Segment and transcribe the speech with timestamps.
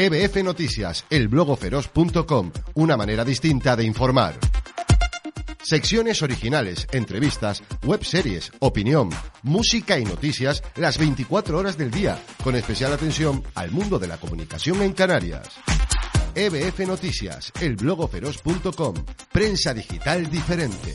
[0.00, 4.38] EBF Noticias, elblogoferos.com, una manera distinta de informar.
[5.60, 9.10] Secciones originales, entrevistas, webseries, opinión,
[9.42, 14.18] música y noticias las 24 horas del día, con especial atención al mundo de la
[14.18, 15.48] comunicación en Canarias.
[16.32, 18.94] EBF Noticias, elblogoferos.com,
[19.32, 20.94] prensa digital diferente.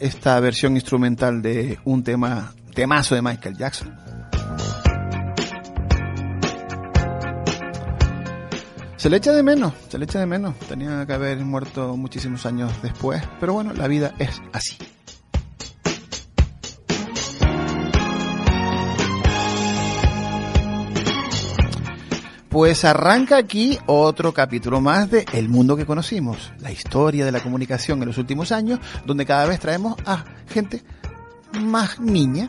[0.00, 3.94] Esta versión instrumental de un tema, temazo de Michael Jackson.
[8.96, 10.58] Se le echa de menos, se le echa de menos.
[10.60, 14.76] Tenía que haber muerto muchísimos años después, pero bueno, la vida es así.
[22.56, 27.42] Pues arranca aquí otro capítulo más de El mundo que conocimos, la historia de la
[27.42, 30.82] comunicación en los últimos años, donde cada vez traemos a gente
[31.60, 32.48] más niña.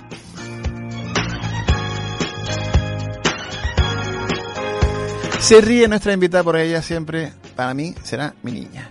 [5.42, 8.90] Se ríe nuestra invitada por ella siempre, para mí será mi niña.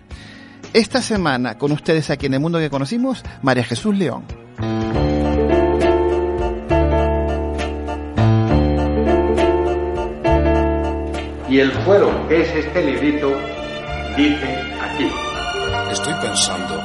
[0.75, 4.25] Esta semana con ustedes aquí en El mundo que conocimos, María Jesús León.
[11.57, 13.35] Y el fuero, que es este librito,
[14.15, 15.11] dice aquí.
[15.91, 16.79] Estoy pensando.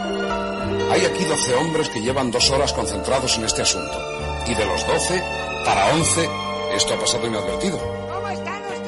[0.89, 4.00] Hay aquí 12 hombres que llevan dos horas concentrados en este asunto.
[4.47, 5.22] Y de los 12,
[5.66, 6.30] para 11,
[6.73, 7.78] esto ha pasado inadvertido.
[7.80, 8.88] ¿Cómo están ustedes?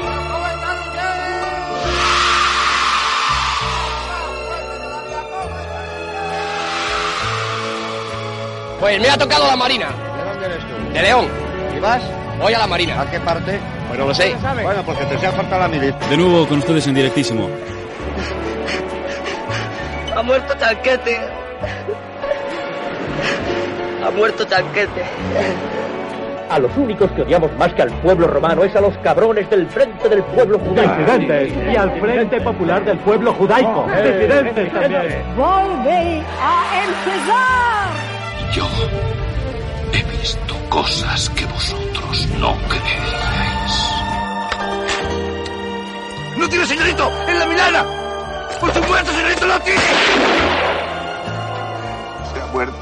[0.00, 1.42] ¿Cómo están ustedes?
[8.78, 9.88] Pues me ha tocado la Marina.
[9.88, 10.92] ¿De dónde eres tú?
[10.92, 11.47] De León.
[11.78, 12.02] ¿Y vas?
[12.40, 13.00] Voy a la Marina.
[13.00, 13.56] ¿A qué parte?
[13.86, 14.34] Pues no lo sé.
[14.64, 16.10] Bueno, porque te sea falta la militar.
[16.10, 17.48] De nuevo con ustedes en directísimo.
[20.16, 21.20] Ha muerto Chanquete.
[24.04, 25.04] Ha muerto Chanquete.
[26.50, 29.68] A los únicos que odiamos más que al pueblo romano es a los cabrones del
[29.68, 30.92] Frente del Pueblo Judaico.
[31.72, 33.86] y al Frente Popular del Pueblo Judaico.
[34.02, 35.22] Disidentes también.
[35.36, 38.52] Volve a empezar.
[38.52, 38.66] Yo
[39.92, 43.92] he visto cosas que vosotros no creeríais.
[46.36, 47.10] ¡No tiene señorito!
[47.26, 47.84] ¡En la Milana!
[48.60, 49.80] ¡Por supuesto, señorito, lo tiene!
[52.32, 52.76] Se ha muerto.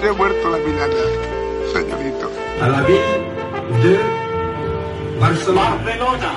[0.00, 0.94] Se ha muerto la Milana,
[1.72, 2.30] señorito.
[2.60, 3.00] A la ville
[3.82, 4.00] de
[5.20, 5.70] Barcelona.
[5.84, 6.32] Barcelona.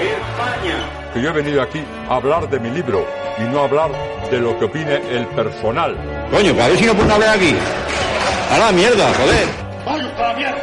[0.00, 0.76] España.
[1.12, 3.06] Que yo he venido aquí a hablar de mi libro
[3.38, 3.90] y no a hablar
[4.30, 5.96] de lo que opine el personal.
[6.32, 7.54] Coño, a ver si no pueden hablar aquí.
[8.50, 9.46] A la mierda, joder.
[9.84, 10.62] ¡Vaya a la mierda!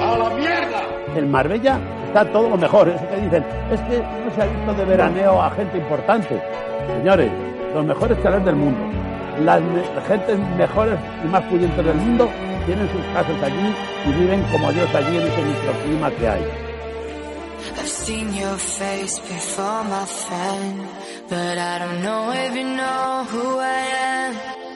[0.00, 0.82] ¡A la mierda!
[1.14, 1.78] En Marbella
[2.08, 2.88] está todo lo mejor.
[2.88, 6.42] Eso que dicen, es que no se ha visto de veraneo a gente importante.
[6.98, 7.30] Señores,
[7.72, 8.80] los mejores chalés del mundo,
[9.44, 12.28] las me gentes mejores y más pudientes del mundo
[12.66, 16.44] tienen sus casas allí y viven como Dios allí en ese microclima que hay.
[17.78, 20.88] I've seen your face before, my friend,
[21.28, 24.71] but I don't know if you know who I am.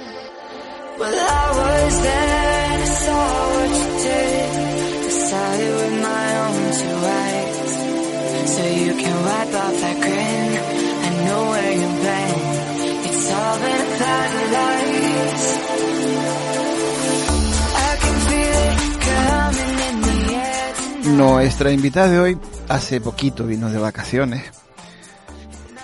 [21.16, 24.44] Nuestra invitada de hoy hace poquito vino de vacaciones.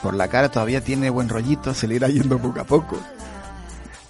[0.02, 2.98] Por la cara todavía tiene buen rollito, se le irá yendo poco a poco.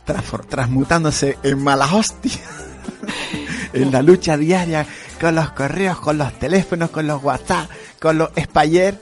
[0.05, 2.33] Transmutándose en mala hostia.
[3.73, 4.87] en la lucha diaria
[5.21, 7.71] con los correos, con los teléfonos, con los WhatsApp,
[8.01, 8.99] con los Spayer.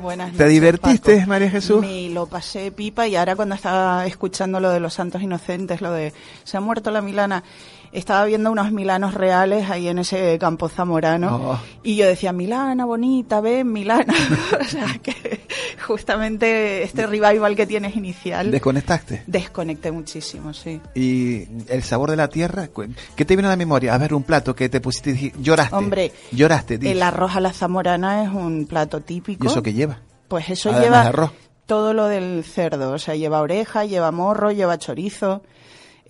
[0.00, 1.28] Buenas ¿Te noches, divertiste, Paco.
[1.28, 1.80] María Jesús?
[1.80, 5.92] Me lo pasé pipa y ahora cuando estaba escuchando lo de los santos inocentes, lo
[5.92, 6.12] de
[6.44, 7.44] se ha muerto la Milana,
[7.92, 11.58] estaba viendo unos milanos reales ahí en ese campo zamorano Oh.
[11.82, 14.14] y yo decía, Milana, bonita, ven, Milana.
[14.60, 15.40] o sea que
[15.86, 18.50] justamente este revival que tienes inicial.
[18.50, 19.22] ¿Desconectaste?
[19.26, 20.80] Desconecté muchísimo, sí.
[20.94, 22.68] Y el sabor de la tierra,
[23.16, 23.94] ¿qué te viene a la memoria?
[23.94, 25.74] A ver, un plato que te pusiste y lloraste.
[25.76, 26.74] Hombre, lloraste.
[26.82, 29.44] El arroz a la zamorana es un plato típico.
[29.44, 29.98] ¿Y eso qué lleva?
[30.28, 31.32] Pues eso Además lleva arroz.
[31.66, 32.92] todo lo del cerdo.
[32.92, 35.42] O sea, lleva oreja, lleva morro, lleva chorizo.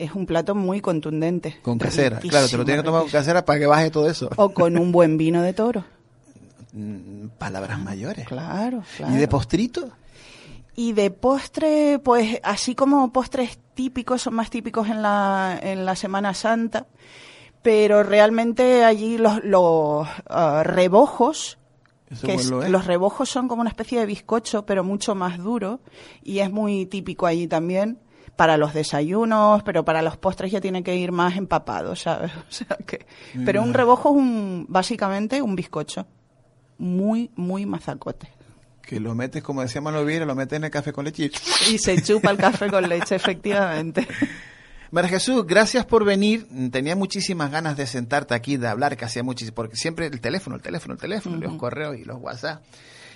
[0.03, 1.61] Es un plato muy contundente.
[1.63, 2.17] Con casera.
[2.17, 4.29] Riquísimo, Claro, te lo tienes que tomar con casera para que baje todo eso.
[4.35, 5.85] O con un buen vino de toro.
[6.73, 8.27] Mm, Palabras mayores.
[8.27, 9.15] Claro, claro.
[9.15, 9.93] ¿Y de postrito?
[10.75, 15.95] Y de postre, pues así como postres típicos, son más típicos en la, en la
[15.95, 16.89] Semana Santa,
[17.63, 21.59] pero realmente allí los, los ah, rebojos,
[22.25, 22.51] que es.
[22.51, 25.79] los rebojos son como una especie de bizcocho, pero mucho más duro,
[26.25, 27.99] y es muy típico allí también
[28.37, 32.33] para los desayunos, pero para los postres ya tiene que ir más empapado, ¿sabes?
[32.49, 33.07] O sea que,
[33.45, 33.75] pero un Mm.
[33.75, 36.07] rebojo es un, básicamente un bizcocho,
[36.79, 38.29] muy, muy mazacote.
[38.83, 41.31] Que lo metes, como decía Manuel Vieira, lo metes en el café con leche.
[41.69, 44.07] y- Y se chupa el café con leche, efectivamente.
[44.91, 46.47] María Jesús, gracias por venir.
[46.71, 50.57] Tenía muchísimas ganas de sentarte aquí, de hablar, que hacía muchísimo, porque siempre el teléfono,
[50.57, 52.63] el teléfono, el teléfono, los correos y los WhatsApp.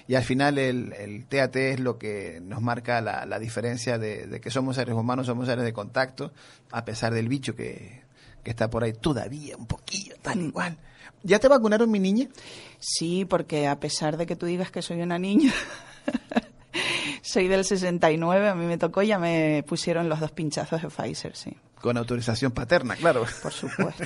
[0.08, 4.26] Y al final el, el TAT es lo que nos marca la, la diferencia de,
[4.26, 6.32] de que somos seres humanos, somos seres de contacto,
[6.70, 8.03] a pesar del bicho que,
[8.44, 10.79] que está por ahí todavía un poquillo, tal igual.
[11.25, 12.29] ¿Ya te vacunaron, mi niña?
[12.79, 15.53] Sí, porque a pesar de que tú digas que soy una niña,
[17.23, 21.35] soy del 69, a mí me tocó ya me pusieron los dos pinchazos de Pfizer,
[21.35, 23.25] sí, Con autorización paterna, claro.
[23.43, 24.05] por supuesto.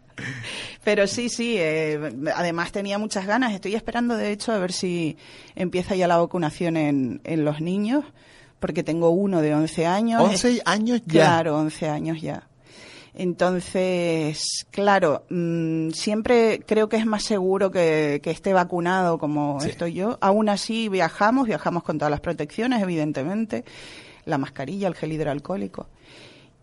[0.84, 1.98] Pero sí, sí, eh,
[2.36, 3.54] además tenía muchas ganas.
[3.54, 5.18] Estoy esperando, de hecho, a ver si
[5.56, 8.04] empieza ya la vacunación en, en los niños,
[8.60, 10.22] porque tengo uno de 11 años.
[10.22, 11.12] 11 años ya.
[11.26, 12.48] Claro, 11 años ya.
[13.16, 19.70] Entonces, claro, mm, siempre creo que es más seguro que, que esté vacunado como Sí.
[19.70, 20.18] estoy yo.
[20.22, 23.66] Aún así, viajamos, viajamos con todas las protecciones, evidentemente,
[24.26, 25.88] la mascarilla, el gel hidroalcohólico.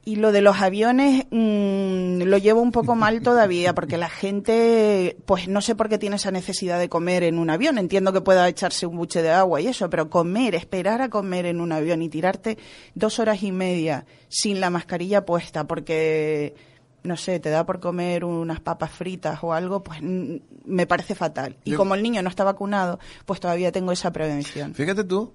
[0.04, 5.16] Y lo de los aviones mm, lo llevo un poco mal todavía, porque la gente,
[5.26, 7.76] pues no sé por qué tiene esa necesidad de comer en un avión.
[7.78, 11.44] Entiendo que pueda echarse un buche de agua y eso, pero comer, esperar a comer
[11.46, 12.56] en un avión y tirarte
[12.94, 16.54] dos horas y media sin la mascarilla puesta, porque
[17.02, 21.14] no sé, te da por comer unas papas fritas o algo, pues mm, me parece
[21.14, 21.56] fatal.
[21.64, 24.74] Y Yo- como el niño no está vacunado, pues todavía tengo esa prevención.
[24.74, 25.32] Fíjate tú,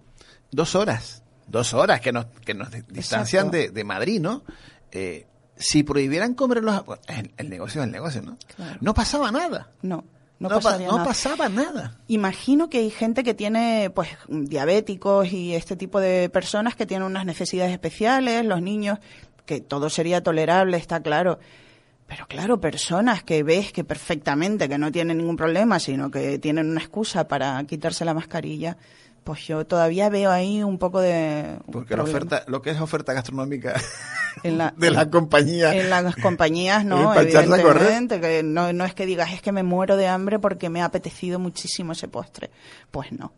[0.51, 4.44] dos horas, dos horas que nos, que nos distancian de, de Madrid, ¿no?
[4.92, 5.25] Eh,
[5.57, 6.81] si prohibieran comer los...
[7.07, 8.38] El, el negocio es el negocio, ¿no?
[8.56, 8.77] Claro.
[8.81, 9.71] No pasaba nada.
[9.81, 10.03] No,
[10.39, 11.06] no, pa- pasaría no nada.
[11.06, 11.97] pasaba nada.
[12.07, 17.06] Imagino que hay gente que tiene, pues, diabéticos y este tipo de personas que tienen
[17.07, 19.00] unas necesidades especiales, los niños,
[19.45, 21.39] que todo sería tolerable, está claro.
[22.07, 26.69] Pero claro, personas que ves que perfectamente, que no tienen ningún problema, sino que tienen
[26.69, 28.77] una excusa para quitarse la mascarilla,
[29.25, 31.57] pues yo todavía veo ahí un poco de...
[31.66, 33.74] un Porque la oferta, lo que es oferta gastronómica
[34.44, 35.74] En la- de la compañía.
[35.74, 39.98] En las compañías no, evidentemente, que no, no es que digas es que me muero
[39.98, 42.51] de hambre porque me ha apetecido muchísimo ese postre.
[42.92, 43.33] Pues no.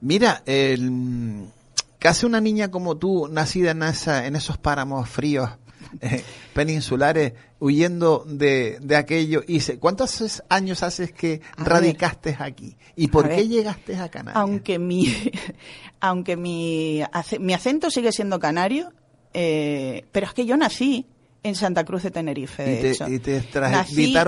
[0.00, 1.46] Mira, el,
[1.98, 5.50] casi una niña como tú, nacida en, esa, en esos páramos fríos
[6.00, 6.22] eh,
[6.54, 12.76] peninsulares, huyendo de, de aquello, y se- ¿cuántos años haces que A radicaste aquí?
[12.96, 13.48] ¿Y por qué ver.
[13.48, 14.36] llegaste a Canarias?
[14.40, 15.06] Aunque mi,
[16.00, 17.02] aunque mi,
[17.40, 18.92] mi acento sigue siendo canario,
[19.32, 21.06] eh, pero es que yo nací
[21.44, 23.06] en Santa Cruz de Tenerife, de ¿Y te, hecho.
[23.08, 23.36] y te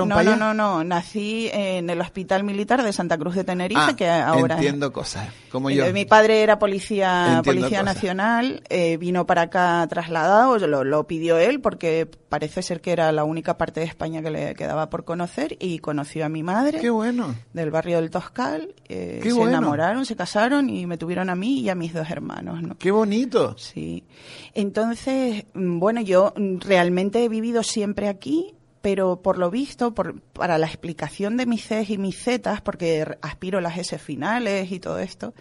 [0.06, 0.36] no, para no, allá?
[0.36, 4.54] no, no, nací en el Hospital Militar de Santa Cruz de Tenerife, Ah, que ahora
[4.56, 5.92] entiendo cosas, como Eh, yo.
[5.92, 7.94] Mi padre era policía, Entiendo policía cosas.
[7.96, 13.10] nacional, eh, vino para acá trasladado, lo, lo pidió él porque parece ser que era
[13.12, 16.80] la única parte de España que le quedaba por conocer y conoció a mi madre
[16.80, 17.34] Qué bueno.
[17.54, 19.52] del barrio del Toscal, eh, Qué se bueno.
[19.52, 22.76] enamoraron, se casaron y me tuvieron a mí y a mis dos hermanos, ¿no?
[22.76, 23.56] Qué bonito.
[23.56, 24.04] Sí.
[24.52, 30.20] Entonces, mm, bueno, yo mm, realmente he vivido siempre aquí, pero por lo visto, por,
[30.20, 34.78] para la explicación de mis Cs y mis Zs, porque aspiro las S finales y
[34.78, 35.32] todo esto,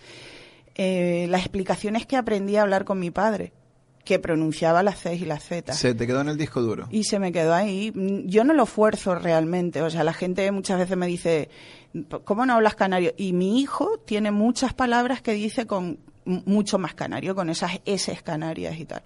[0.75, 3.51] eh, la explicación es que aprendí a hablar con mi padre,
[4.05, 5.73] que pronunciaba las Cs y las Z.
[5.73, 6.87] Se te quedó en el disco duro.
[6.91, 7.91] Y se me quedó ahí.
[8.25, 9.81] Yo no lo fuerzo realmente.
[9.81, 11.49] O sea, la gente muchas veces me dice,
[12.23, 13.13] ¿cómo no hablas canario?
[13.17, 18.17] Y mi hijo tiene muchas palabras que dice con mucho más canario, con esas S
[18.23, 19.03] canarias y tal.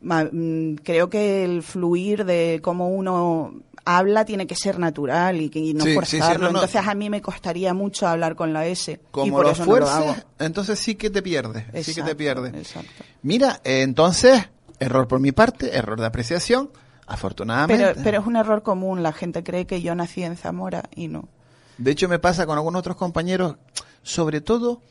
[0.00, 5.58] Mm, Creo que el fluir de cómo uno habla tiene que ser natural y, que,
[5.58, 6.46] y no Sí, sí, sí, forzarlo.
[6.46, 6.58] no, no.
[6.60, 8.92] Entonces a mí me costaría mucho hablar con la S.
[8.92, 10.04] y Como por lo eso no lo hago.
[10.06, 11.64] fuerces, entonces sí que te pierdes.
[11.86, 12.54] sí que te pierdes.
[12.54, 13.04] exacto.
[13.22, 16.70] Mira, eh, entonces, error por mi parte, error de apreciación,
[17.06, 17.84] afortunadamente.
[17.84, 19.02] Pero, pero es un error común.
[19.02, 21.28] La gente cree que yo nací en Zamora y no.
[21.78, 23.56] De hecho, me pasa con algunos otros compañeros,
[24.02, 24.82] sobre todo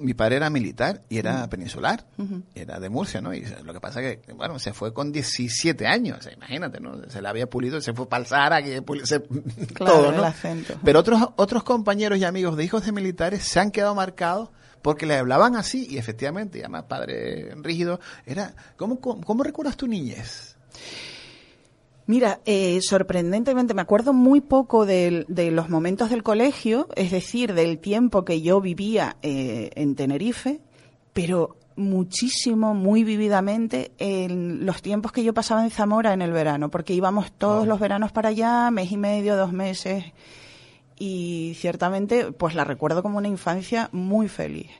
[0.00, 2.42] mi padre era militar y era peninsular, Ujú.
[2.54, 3.32] era de Murcia, ¿no?
[3.32, 7.08] Y lo que pasa que, bueno, se fue con 17 años, o sea, imagínate, ¿no?
[7.08, 10.22] Se le había pulido, se fue para el Sahara, que se- Claro, todo, ¿no?
[10.84, 14.48] Pero otros, otros compañeros y amigos de hijos de militares se han quedado marcados
[14.82, 19.76] porque le hablaban así y efectivamente, y además padre rígido, era, ¿cómo, cómo, cómo recuerdas
[19.76, 20.56] tu niñez?
[22.10, 27.54] Mira, eh, sorprendentemente me acuerdo muy poco de, de, los momentos del colegio, es decir,
[27.54, 30.58] del tiempo que yo vivía eh, en Tenerife,
[31.12, 36.68] pero muchísimo, muy vividamente, en los tiempos que yo pasaba en Zamora en el verano,
[36.68, 40.04] porque íbamos todos los veranos para allá, mes y medio, dos meses,
[40.98, 44.72] y ciertamente pues la recuerdo como una infancia muy feliz.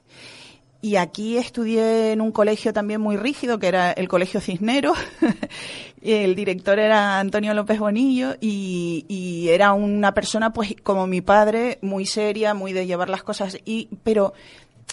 [0.82, 4.96] Y aquí estudié en un colegio también muy rígido, que era el Colegio Cisneros.
[6.02, 11.78] el director era Antonio López Bonillo y, y, era una persona, pues, como mi padre,
[11.82, 13.58] muy seria, muy de llevar las cosas.
[13.66, 14.32] Y, pero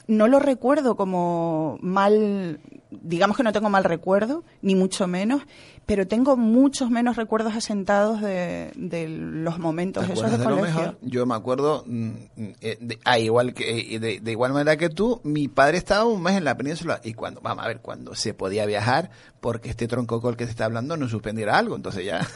[0.07, 2.59] no lo recuerdo como mal,
[2.91, 5.43] digamos que no tengo mal recuerdo, ni mucho menos,
[5.87, 10.79] pero tengo muchos menos recuerdos asentados de, de los momentos esos de, de colegio.
[10.79, 10.97] Mejor?
[11.01, 12.11] Yo me acuerdo, mm,
[12.59, 16.03] eh, de, ah, igual que eh, de, de, igual manera que tú, mi padre estaba
[16.03, 19.69] un mes en la península y cuando, vamos a ver, cuando se podía viajar, porque
[19.69, 22.27] este tronco con el que se está hablando no suspendiera algo, entonces ya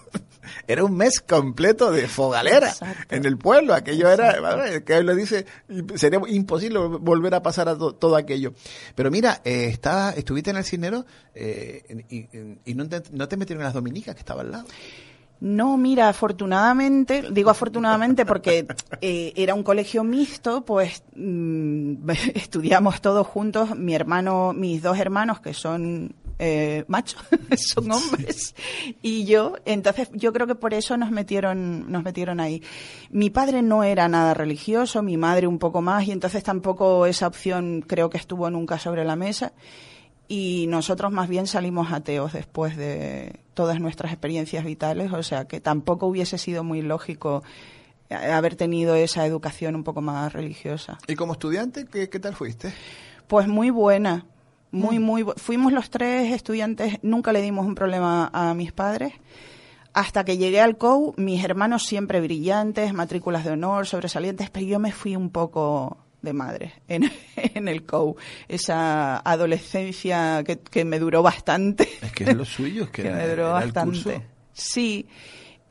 [0.66, 3.14] era un mes completo de fogalera Exacto.
[3.14, 3.74] en el pueblo.
[3.74, 4.62] Aquello Exacto.
[4.62, 5.46] era, que lo dice,
[5.94, 8.54] sería imposible volver a pasar a to, todo aquello.
[8.94, 13.36] Pero mira, eh, estaba, estuviste en el cinero eh, y, y, no, te, no te
[13.36, 14.66] metieron en las dominicas que estaba al lado.
[15.42, 18.64] No, mira, afortunadamente, digo afortunadamente porque
[19.00, 25.40] eh, era un colegio mixto, pues mmm, estudiamos todos juntos, mi hermano, mis dos hermanos
[25.40, 27.22] que son eh, machos,
[27.56, 28.56] son hombres,
[29.00, 32.64] y yo, entonces yo creo que por eso nos metieron, nos metieron ahí.
[33.10, 37.28] Mi padre no era nada religioso, mi madre un poco más, y entonces tampoco esa
[37.28, 39.52] opción creo que estuvo nunca sobre la mesa
[40.26, 45.60] y nosotros más bien salimos ateos después de todas nuestras experiencias vitales, o sea que
[45.60, 47.44] tampoco hubiese sido muy lógico
[48.10, 50.98] haber tenido esa educación un poco más religiosa.
[51.06, 52.72] ¿Y como estudiante qué, qué tal fuiste?
[53.28, 54.26] Pues muy buena,
[54.72, 55.02] muy, mm.
[55.02, 55.24] muy.
[55.36, 59.12] Fuimos los tres estudiantes, nunca le dimos un problema a mis padres.
[59.94, 64.78] Hasta que llegué al COU, mis hermanos siempre brillantes, matrículas de honor, sobresalientes, pero yo
[64.78, 68.16] me fui un poco de madre en, en el COU.
[68.48, 71.88] Esa adolescencia que, que, me duró bastante.
[72.00, 74.22] Es que es lo suyo, es que, que era, me duró era bastante.
[74.54, 75.06] Sí.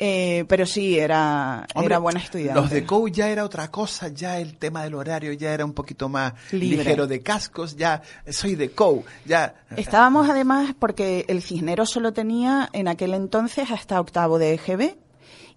[0.04, 2.60] Eh, pero sí, era, Hombre, era buena estudiante.
[2.60, 5.74] Los de COU ya era otra cosa, ya el tema del horario ya era un
[5.74, 6.78] poquito más Libre.
[6.78, 9.54] ligero de cascos, ya soy de COU, ya.
[9.78, 14.96] Estábamos además porque el Cisnero solo tenía en aquel entonces hasta octavo de EGB,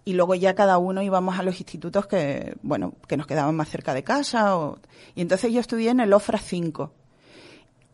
[0.04, 3.70] y luego ya cada uno íbamos a los institutos que, bueno, que nos quedaban más
[3.70, 4.58] cerca de casa.
[4.58, 4.78] O...
[5.14, 6.92] Y entonces yo estudié en el OFRA 5,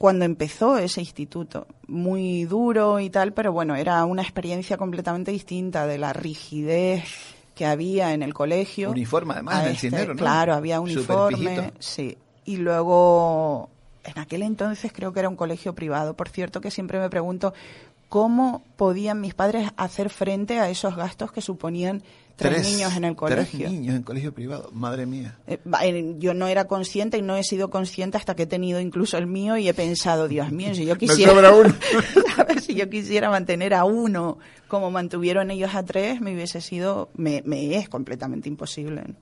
[0.00, 1.66] cuando empezó ese instituto.
[1.86, 7.04] Muy duro y tal, pero bueno, era una experiencia completamente distinta de la rigidez
[7.54, 8.92] que había en el colegio.
[8.92, 10.16] Uniforme además, en este, ¿no?
[10.16, 12.16] Claro, había uniforme, sí.
[12.46, 13.68] Y luego,
[14.02, 16.14] en aquel entonces creo que era un colegio privado.
[16.14, 17.52] Por cierto, que siempre me pregunto
[18.08, 22.02] cómo podían mis padres hacer frente a esos gastos que suponían
[22.40, 23.60] tres, tres niños en el colegio.
[23.60, 25.38] Tres niños en colegio privado, madre mía.
[25.46, 29.16] Eh, yo no era consciente y no he sido consciente hasta que he tenido incluso
[29.18, 31.74] el mío y he pensado, Dios mío, si yo quisiera, Me uno.
[32.60, 37.42] si yo quisiera mantener a uno como mantuvieron ellos a tres, me hubiese sido, me,
[37.44, 39.02] me es completamente imposible.
[39.06, 39.14] ¿no?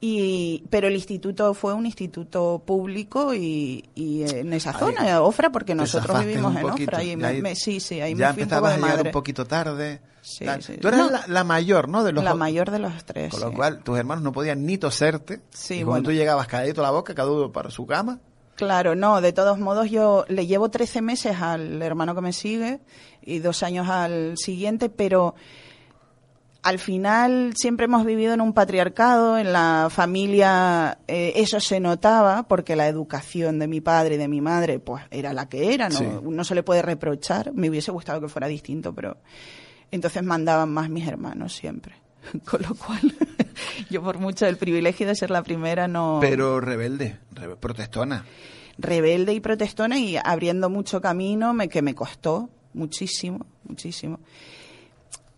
[0.00, 5.50] Y, pero el instituto fue un instituto público y, y en esa zona, ahí, Ofra,
[5.50, 7.02] porque nosotros vivimos en Ofra.
[7.02, 8.90] Y me, ahí, me, sí, sí, ahí ya me fui un poco de a llegar
[8.90, 9.08] madre.
[9.08, 10.00] un poquito tarde.
[10.28, 10.76] Sí, sí.
[10.78, 11.10] Tú eras No.
[11.10, 12.04] la, la mayor, ¿no?
[12.04, 13.30] De los La mayor de los tres.
[13.30, 13.54] Con lo sí.
[13.56, 15.40] cual, tus hermanos no podían ni toserte.
[15.50, 16.04] Sí, y cuando bueno.
[16.04, 18.18] tú llegabas calladito a la boca, cada uno para su cama.
[18.56, 22.80] Claro, no, de todos modos yo le llevo 13 meses al hermano que me sigue
[23.22, 25.36] y dos años al siguiente, pero
[26.62, 32.42] al final siempre hemos vivido en un patriarcado, en la familia eh, eso se notaba
[32.48, 35.88] porque la educación de mi padre y de mi madre pues era la que era,
[35.88, 36.04] no, Sí.
[36.20, 39.18] no se le puede reprochar, me hubiese gustado que fuera distinto, pero
[39.90, 41.94] entonces mandaban más mis hermanos siempre.
[42.44, 43.00] Con lo cual,
[43.90, 46.18] yo por mucho el privilegio de ser la primera no...
[46.20, 48.24] Pero rebelde, rebe- protestona.
[48.76, 54.20] rebelde y protestona y abriendo mucho camino me, que me costó muchísimo, muchísimo.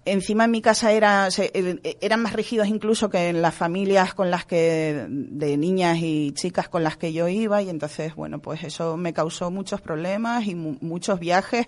[0.06, 4.14] Encima en mi casa era, se- eh, eran más rígidos incluso que en las familias
[4.14, 8.40] con las que, de niñas y chicas con las que yo iba y entonces, bueno,
[8.40, 11.66] pues eso me causó muchos problemas y mu- muchos viajes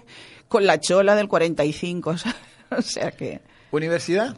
[0.49, 2.37] con la chola del 45, ¿sabes?
[2.79, 3.41] o sea que...
[3.71, 4.37] ¿Universidad?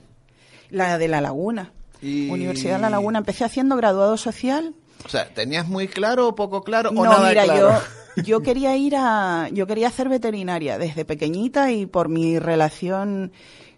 [0.71, 1.73] La de La Laguna.
[2.01, 3.19] Y- Universidad de La Laguna.
[3.19, 4.75] Empecé haciendo graduado social
[5.05, 7.81] O sea, ¿tenías muy claro o poco claro o no, nada mira, claro?
[8.17, 13.33] yo, yo quería ir a, yo quería hacer veterinaria desde pequeñita y por mi relación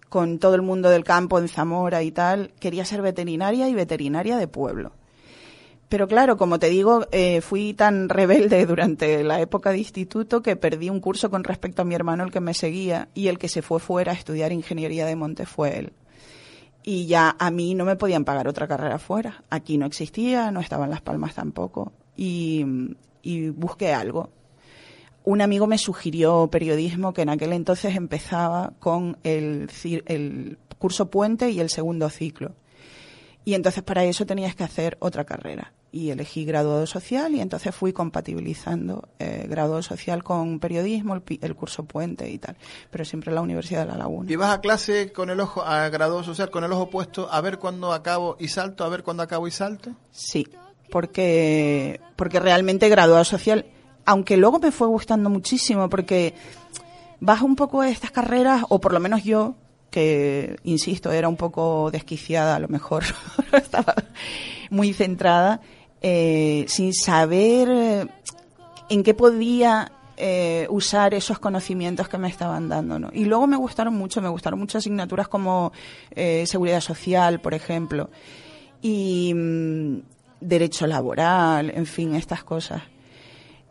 [0.08, 4.36] con todo el mundo del campo en Zamora y tal, quería ser veterinaria y veterinaria
[4.36, 4.92] de pueblo.
[5.88, 10.56] Pero claro, como te digo, eh, fui tan rebelde durante la época de instituto que
[10.56, 13.48] perdí un curso con respecto a mi hermano, el que me seguía, y el que
[13.48, 15.92] se fue fuera a estudiar ingeniería de monte fue él.
[16.82, 19.44] Y ya a mí no me podían pagar otra carrera fuera.
[19.50, 21.92] Aquí no existía, no estaba en Las Palmas tampoco.
[22.16, 22.64] Y,
[23.22, 24.30] y busqué algo.
[25.24, 29.68] Un amigo me sugirió periodismo que en aquel entonces empezaba con el,
[30.06, 32.54] el curso puente y el segundo ciclo.
[33.44, 35.72] Y entonces para eso tenías que hacer otra carrera.
[35.96, 41.54] Y elegí graduado social y entonces fui compatibilizando eh, graduado social con periodismo, el, el
[41.54, 42.56] curso puente y tal.
[42.90, 44.30] Pero siempre en la Universidad de La Laguna.
[44.30, 47.40] Y vas a clase con el ojo, a graduado social, con el ojo puesto, a
[47.40, 49.92] ver cuándo acabo y salto, a ver cuándo acabo y salto.
[50.10, 50.46] Sí,
[50.90, 53.64] porque, porque realmente graduado social,
[54.04, 56.34] aunque luego me fue gustando muchísimo, porque
[57.20, 59.54] vas un poco a estas carreras, o por lo menos yo,
[59.90, 63.04] que insisto, era un poco desquiciada a lo mejor,
[63.52, 63.94] estaba
[64.70, 65.60] muy centrada,
[66.02, 68.06] eh, sin saber eh,
[68.88, 73.10] en qué podía eh, usar esos conocimientos que me estaban dando, ¿no?
[73.12, 75.72] Y luego me gustaron mucho, me gustaron mucho asignaturas como
[76.10, 78.08] eh, seguridad social, por ejemplo,
[78.80, 79.98] y mm,
[80.40, 82.82] derecho laboral, en fin, estas cosas.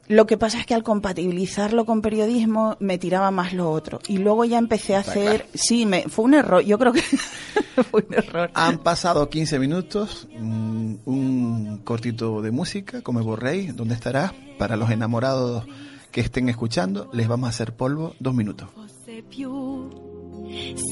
[0.07, 3.99] Lo que pasa es que al compatibilizarlo con periodismo me tiraba más lo otro.
[4.07, 5.47] Y luego ya empecé a hacer...
[5.53, 6.63] Sí, me, fue un error.
[6.63, 7.01] Yo creo que
[7.89, 8.51] fue un error.
[8.53, 14.33] Han pasado 15 minutos, mm, un cortito de música, como Borrey, ¿dónde estarás?
[14.59, 15.65] Para los enamorados
[16.11, 18.69] que estén escuchando, les vamos a hacer polvo dos minutos.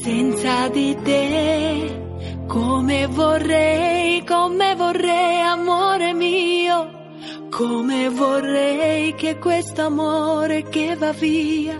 [0.03, 7.02] senza di te come vorrei come vorrei amore mio
[7.49, 11.79] come vorrei che questo amore che va via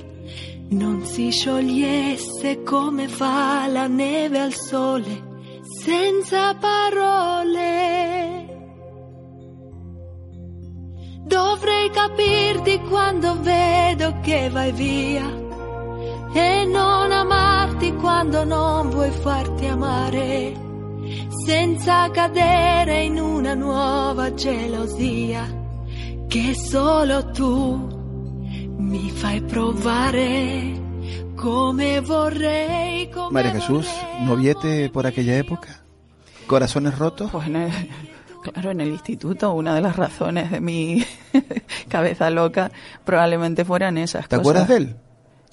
[0.69, 5.31] non si sciogliesse come fa la neve al sole
[5.83, 8.41] senza parole.
[11.25, 15.41] Dovrei capirti quando vedo che vai via
[16.33, 20.53] e non amarti quando non vuoi farti amare,
[21.45, 25.61] senza cadere in una nuova gelosia
[26.27, 30.81] che solo tu mi fai provare
[31.35, 33.09] come vorrei.
[33.09, 33.87] Come María Jesús,
[34.21, 35.83] ¿noviete por aquella época?
[36.47, 37.31] ¿Corazones rotos?
[37.31, 37.71] Pues en el-
[38.41, 41.03] claro, en el instituto una de las razones de mi
[41.89, 42.71] cabeza loca
[43.05, 44.39] probablemente fueran esas ¿Te cosas.
[44.39, 44.95] acuerdas de él?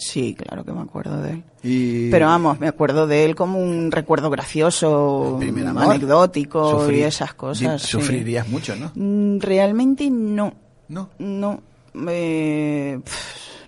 [0.02, 1.42] Sí, claro que me acuerdo de él.
[1.62, 2.10] Y...
[2.10, 5.38] Pero vamos, me acuerdo de él como un recuerdo gracioso,
[5.76, 7.82] anecdótico Sufrí- y esas cosas.
[7.82, 7.88] sí.
[7.88, 8.92] Sufrirías mucho, ¿no?
[8.94, 10.54] Mm, Realmente no.
[10.88, 11.10] No.
[11.18, 11.60] No.
[12.08, 12.98] Eh,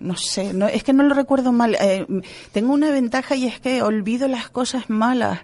[0.01, 1.77] no sé, no, es que no lo recuerdo mal.
[1.81, 2.07] Eh,
[2.53, 5.41] tengo una ventaja y es que olvido las cosas malas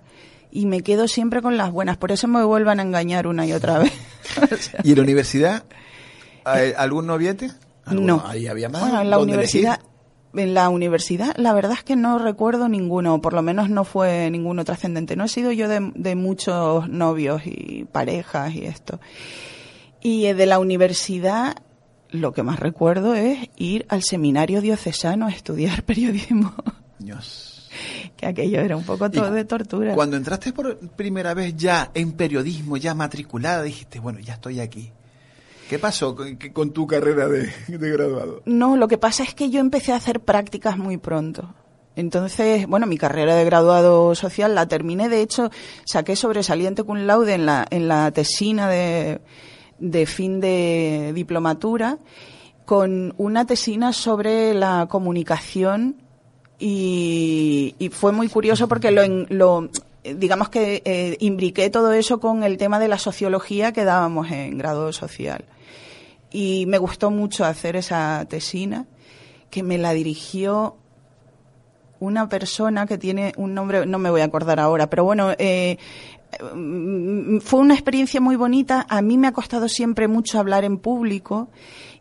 [0.50, 1.96] y me quedo siempre con las buenas.
[1.98, 3.92] Por eso me vuelvan a engañar una y otra vez.
[4.84, 5.64] ¿Y en la universidad?
[6.44, 7.50] ¿Hay ¿Algún noviete?
[7.84, 8.22] ¿Algún- No.
[8.26, 8.80] Ahí había más.
[8.80, 9.97] Bueno, en la ¿Dónde universidad, elegir?
[10.38, 14.30] En la universidad, la verdad es que no recuerdo ninguno, por lo menos no fue
[14.30, 15.16] ninguno trascendente.
[15.16, 19.00] No he sido yo de, de muchos novios y parejas y esto.
[20.00, 21.56] Y de la universidad,
[22.10, 26.54] lo que más recuerdo es ir al seminario diocesano a estudiar periodismo,
[26.98, 27.70] Dios.
[28.16, 29.94] que aquello era un poco todo de tortura.
[29.94, 34.92] Cuando entraste por primera vez ya en periodismo, ya matriculada, dijiste, bueno, ya estoy aquí.
[35.68, 36.16] ¿Qué pasó
[36.52, 38.42] con, tu carrera de, graduado?
[38.46, 41.54] No, lo que pasa es que yo empecé a hacer prácticas muy pronto.
[41.94, 45.08] Entonces, bueno, mi carrera de graduado social la terminé.
[45.08, 45.50] De hecho,
[45.84, 49.20] saqué sobresaliente cum laude en la, en la tesina de,
[49.78, 51.98] de fin de diplomatura
[52.64, 55.96] con una tesina sobre la comunicación
[56.58, 59.70] y, fue muy curioso porque lo, lo
[60.02, 64.58] digamos que eh, imbriqué todo eso con el tema de la sociología que dábamos en
[64.58, 65.44] grado social.
[66.30, 68.86] Y me gustó mucho hacer esa tesina,
[69.50, 70.76] que me la dirigió
[72.00, 75.78] una persona que tiene un nombre, no me voy a acordar ahora, pero bueno, eh,
[77.40, 78.86] fue una experiencia muy bonita.
[78.88, 81.48] A mí me ha costado siempre mucho hablar en público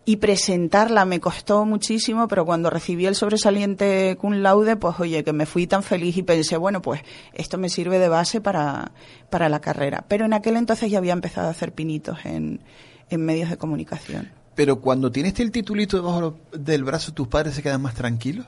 [0.05, 5.33] y presentarla me costó muchísimo, pero cuando recibí el sobresaliente cum laude, pues oye, que
[5.33, 7.01] me fui tan feliz y pensé, bueno, pues
[7.33, 8.91] esto me sirve de base para,
[9.29, 10.05] para la carrera.
[10.07, 12.61] Pero en aquel entonces ya había empezado a hacer pinitos en,
[13.09, 14.31] en medios de comunicación.
[14.55, 18.47] Pero cuando tienes el titulito debajo del brazo, ¿tus padres se quedan más tranquilos?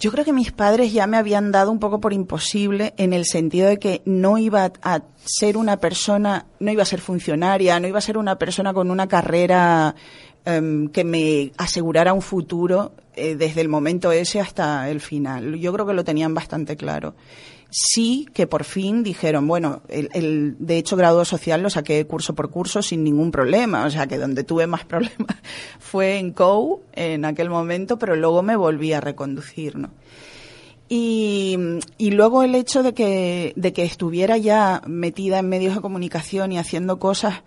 [0.00, 3.24] Yo creo que mis padres ya me habían dado un poco por imposible en el
[3.24, 7.88] sentido de que no iba a ser una persona, no iba a ser funcionaria, no
[7.88, 9.96] iba a ser una persona con una carrera
[10.44, 15.56] em, que me asegurara un futuro eh, desde el momento ese hasta el final.
[15.56, 17.16] Yo creo que lo tenían bastante claro.
[17.70, 22.34] Sí que por fin dijeron, bueno, el, el de hecho grado social lo saqué curso
[22.34, 25.36] por curso sin ningún problema, o sea que donde tuve más problemas
[25.78, 29.90] fue en COU en aquel momento, pero luego me volví a reconducir, ¿no?
[30.90, 31.58] Y,
[31.98, 36.50] y, luego el hecho de que, de que estuviera ya metida en medios de comunicación
[36.50, 37.42] y haciendo cosas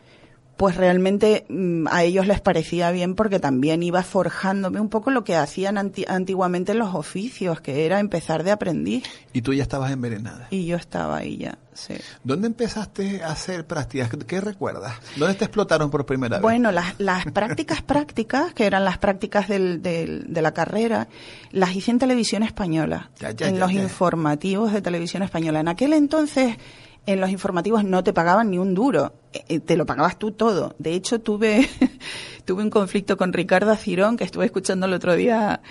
[0.57, 5.23] pues realmente mm, a ellos les parecía bien porque también iba forjándome un poco lo
[5.23, 9.03] que hacían anti antiguamente los oficios, que era empezar de aprendiz.
[9.33, 10.47] Y tú ya estabas envenenada.
[10.51, 11.95] Y yo estaba ahí ya, sí.
[12.23, 14.09] ¿Dónde empezaste a hacer prácticas?
[14.27, 14.93] ¿Qué recuerdas?
[15.15, 16.41] ¿Dónde te explotaron por primera vez?
[16.41, 21.07] Bueno, las, las prácticas prácticas, que eran las prácticas del, del, de la carrera,
[21.51, 25.59] las hice en televisión española, ya, ya, en ya, los informativos de televisión española.
[25.59, 26.57] En aquel entonces
[27.05, 30.75] en los informativos no te pagaban ni un duro, eh, te lo pagabas tú todo.
[30.77, 31.67] De hecho, tuve,
[32.45, 35.61] tuve un conflicto con Ricardo Cirón, que estuve escuchando el otro día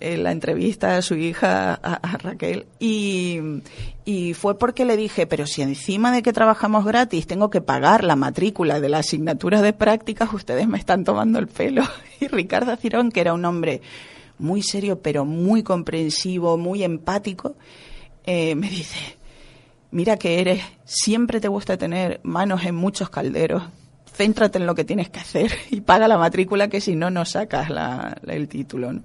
[0.00, 3.38] eh, la entrevista a su hija, a, a Raquel, y,
[4.04, 8.02] y, fue porque le dije, pero si encima de que trabajamos gratis tengo que pagar
[8.02, 11.84] la matrícula de la asignatura de prácticas, ustedes me están tomando el pelo.
[12.20, 13.80] Y Ricardo Cirón, que era un hombre
[14.38, 17.54] muy serio, pero muy comprensivo, muy empático,
[18.24, 19.16] eh, me dice,
[19.92, 23.62] mira que eres, siempre te gusta tener manos en muchos calderos,
[24.12, 27.24] céntrate en lo que tienes que hacer y paga la matrícula que si no, no
[27.24, 28.92] sacas la, la, el título.
[28.92, 29.02] ¿no?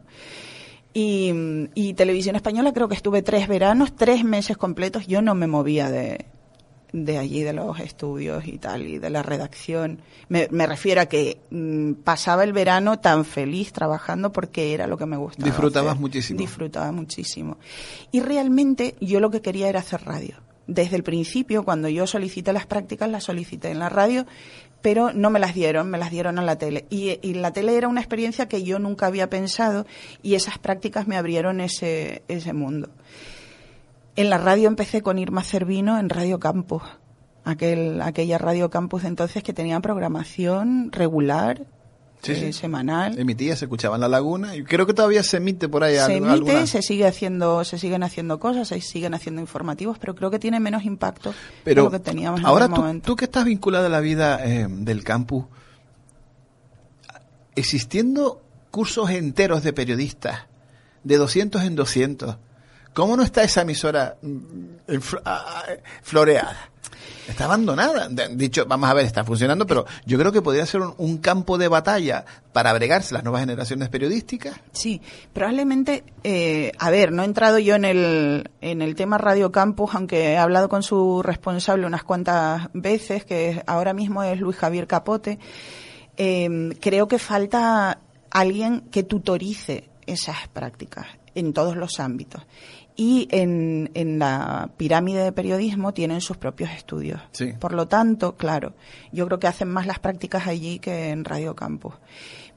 [0.94, 1.32] Y,
[1.76, 5.92] y, Televisión Española creo que estuve tres veranos, tres meses completos, yo no me movía
[5.92, 6.26] de,
[6.92, 10.00] de allí, de los estudios y tal, y de la redacción.
[10.30, 14.98] Me, me refiero a que mmm, pasaba el verano tan feliz trabajando porque era lo
[14.98, 15.46] que me gustaba.
[15.46, 16.02] Disfrutabas hacer.
[16.02, 16.40] muchísimo.
[16.40, 17.58] Disfrutaba muchísimo.
[18.12, 22.54] Y realmente yo lo que quería era hacer radio desde el principio, cuando yo solicité
[22.54, 24.26] las prácticas, las solicité en la radio,
[24.82, 26.86] pero no me las dieron, me las dieron a la tele.
[26.90, 29.86] Y, y, la tele era una experiencia que yo nunca había pensado
[30.22, 32.90] y esas prácticas me abrieron ese, ese mundo.
[34.16, 36.84] En la radio empecé con Irma Cervino en Radio Campus,
[37.44, 41.66] aquel, aquella Radio Campus de entonces que tenía programación regular,
[42.22, 42.54] Sí, eh, sí.
[42.54, 43.18] semanal.
[43.18, 46.02] Emitía, se escuchaba en la laguna y creo que todavía se emite por ahí se
[46.02, 46.36] alguna.
[46.36, 50.40] emite, se sigue haciendo, se siguen haciendo cosas, se siguen haciendo informativos, pero creo que
[50.40, 53.06] tiene menos impacto pero de lo que teníamos ahora en tú, momento.
[53.08, 55.46] tú que estás vinculada a la vida eh, del campus,
[57.56, 60.48] existiendo cursos enteros de periodistas,
[61.04, 62.38] de 200 en 200,
[62.94, 64.98] ¿cómo no está esa emisora mm,
[66.02, 66.72] floreada?
[67.28, 68.08] Está abandonada.
[68.32, 71.58] Dicho, vamos a ver, está funcionando, pero yo creo que podría ser un, un, campo
[71.58, 74.56] de batalla para bregarse las nuevas generaciones periodísticas.
[74.72, 75.02] Sí,
[75.34, 79.92] probablemente, eh, a ver, no he entrado yo en el, en el tema Radio Campus,
[79.94, 84.88] aunque he hablado con su responsable unas cuantas veces, que ahora mismo es Luis Javier
[84.88, 85.38] Capote.
[86.16, 88.00] Eh, creo que falta
[88.32, 92.44] alguien que tutorice esas prácticas en todos los ámbitos
[92.98, 97.22] y en, en, la pirámide de periodismo tienen sus propios estudios.
[97.32, 97.54] Sí.
[97.60, 98.74] Por lo tanto, claro,
[99.12, 101.94] yo creo que hacen más las prácticas allí que en Radio Campus.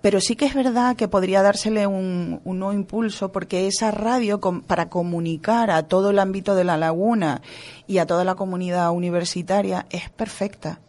[0.00, 4.40] Pero sí que es verdad que podría dársele un, un nuevo impulso porque esa radio
[4.40, 7.42] com, para comunicar a todo el ámbito de la laguna
[7.86, 10.80] y a toda la comunidad universitaria es perfecta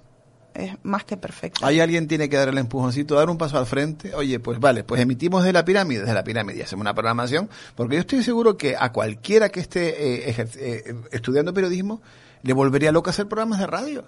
[0.53, 1.65] es más que perfecto.
[1.65, 4.13] Ahí alguien tiene que dar el empujoncito, dar un paso al frente.
[4.15, 7.49] Oye, pues vale, pues emitimos de la pirámide, de la pirámide y hacemos una programación,
[7.75, 12.01] porque yo estoy seguro que a cualquiera que esté eh, eh, estudiando periodismo
[12.43, 14.05] le volvería loco hacer programas de radio.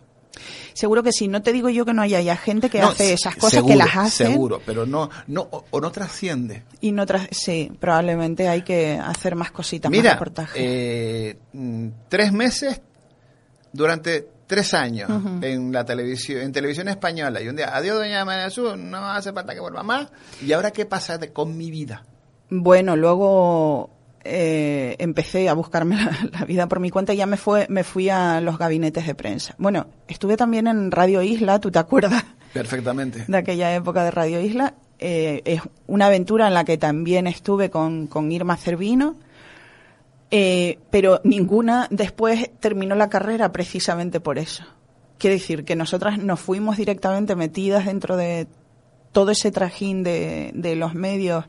[0.74, 3.14] Seguro que sí, no te digo yo que no haya ya gente que no, hace
[3.14, 4.26] esas cosas seguro, que las hace.
[4.26, 6.64] Seguro, pero no, no, o, o no trasciende.
[6.82, 10.56] Y no tras, sí, probablemente hay que hacer más cositas, Mira, más reportajes.
[10.58, 11.38] Eh,
[12.10, 12.82] tres meses
[13.72, 15.46] durante tres años uh -huh.
[15.46, 19.34] en la televisión, en televisión española, y un día, adiós doña María Jesús, no hace
[19.34, 20.08] falta que vuelva más,
[20.42, 22.04] y ahora qué pasa de, con mi vida.
[22.50, 23.90] Bueno, luego
[24.24, 27.84] eh, empecé a buscarme la, la, vida por mi cuenta y ya me fue, me
[27.84, 29.56] fui a los gabinetes de prensa.
[29.58, 32.24] Bueno, estuve también en Radio Isla, ¿tú te acuerdas?
[32.54, 33.26] Perfectamente.
[33.28, 34.76] De aquella época de Radio Isla.
[35.00, 39.18] Eh, es una aventura en la que también estuve con, con Irma Cervino,
[40.36, 44.64] eh, pero ninguna después terminó la carrera precisamente por eso.
[45.20, 48.48] Quiere decir que nosotras nos fuimos directamente metidas dentro de
[49.12, 51.46] todo ese trajín de, de los medios,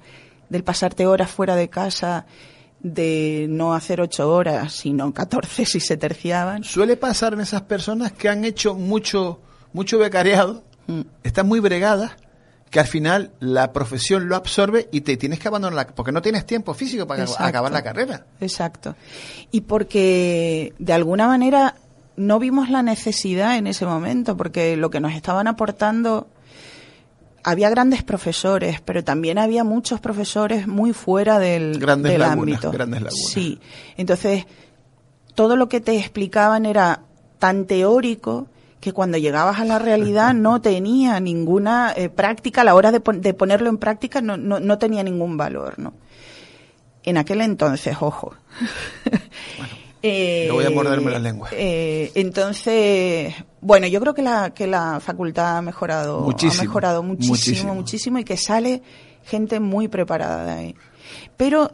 [0.51, 2.27] del pasarte horas fuera de casa,
[2.81, 6.63] de no hacer ocho horas, sino catorce si se terciaban.
[6.63, 9.41] Suele pasar en esas personas que han hecho mucho,
[9.73, 11.01] mucho becariado, mm.
[11.23, 12.17] están muy bregadas,
[12.75, 16.21] que al final la profesión lo absorbe y te tienes que abandonar la, porque no
[16.21, 17.45] tienes tiempo físico para Exacto.
[17.45, 18.27] acabar la carrera.
[18.41, 18.97] Exacto.
[19.53, 21.77] Y porque de alguna manera
[22.17, 26.27] no vimos la necesidad en ese momento, porque lo que nos estaban aportando
[27.45, 32.73] había grandes profesores, pero también había muchos profesores muy fuera del, Grandes del lagunas, ámbito.
[32.73, 33.25] grandes lagunas.
[33.33, 33.61] Sí.
[33.97, 34.47] Entonces,
[35.37, 37.03] todo lo que te explicaban era
[37.39, 38.49] tan teórico
[38.85, 43.01] que cuando llegabas a la realidad no tenía ninguna eh, práctica, a la hora de,
[43.01, 45.95] pon- de ponerlo en práctica no, no, no tenía ningún valor, ¿no?
[47.03, 48.35] En aquel entonces, ojo.
[50.07, 51.49] Eh, No voy a morderme la lengua.
[51.53, 57.03] eh, entonces, bueno, yo creo que la, que la facultad ha mejorado, Muchísimo, ha mejorado
[57.03, 57.75] muchísimo, muchísimo.
[57.75, 58.83] muchísimo, y que sale
[59.25, 60.75] gente muy preparada de ahí.
[61.39, 61.71] Pero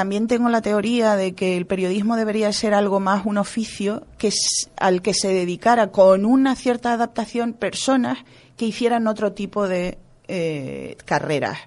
[0.00, 4.32] también tengo la teoría de que el periodismo debería ser algo más un oficio que
[4.78, 8.16] al que se dedicara con una cierta adaptación personas
[8.56, 11.58] que hicieran otro tipo de eh, carreras,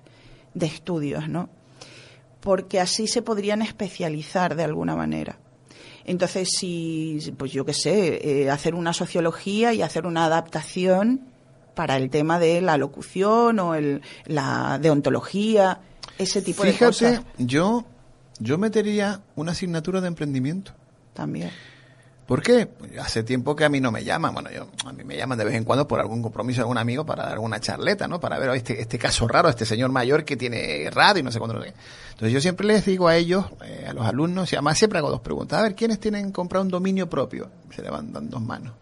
[0.55, 1.47] de estudios, ¿no?
[2.39, 5.37] Porque así se podrían especializar de alguna manera.
[6.03, 11.21] Entonces, si, pues yo qué sé, eh, hacer una sociología y hacer una adaptación
[11.75, 15.81] para el tema de la locución o el, la deontología,
[16.17, 17.85] ese tipo de Fíjate, cosas yo,
[18.39, 20.73] yo metería una asignatura de emprendimiento.
[21.13, 21.51] también.
[22.25, 22.69] ¿Por qué?
[23.01, 24.33] Hace tiempo que a mí no me llaman.
[24.33, 26.77] Bueno, yo, a mí me llaman de vez en cuando por algún compromiso de algún
[26.77, 28.19] amigo para dar alguna charleta, ¿no?
[28.19, 31.39] Para ver este, este caso raro, este señor mayor que tiene radio y no sé
[31.39, 31.61] cuándo.
[31.63, 35.09] Entonces yo siempre les digo a ellos, eh, a los alumnos, y además siempre hago
[35.09, 35.59] dos preguntas.
[35.59, 37.49] A ver, ¿quiénes tienen comprado un dominio propio?
[37.75, 38.73] Se levantan dos manos.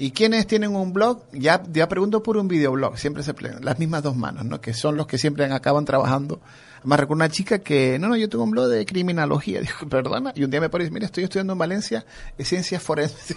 [0.00, 1.24] ¿Y quiénes tienen un blog?
[1.32, 4.60] Ya, ya pregunto por un videoblog, siempre se pelean, las mismas dos manos, ¿no?
[4.60, 6.40] Que son los que siempre acaban trabajando.
[6.78, 10.32] Además recuerdo una chica que, no, no, yo tengo un blog de criminología, dijo, perdona,
[10.36, 12.06] y un día me parece, mira, estoy estudiando en Valencia
[12.36, 13.36] eh, ciencias forenses.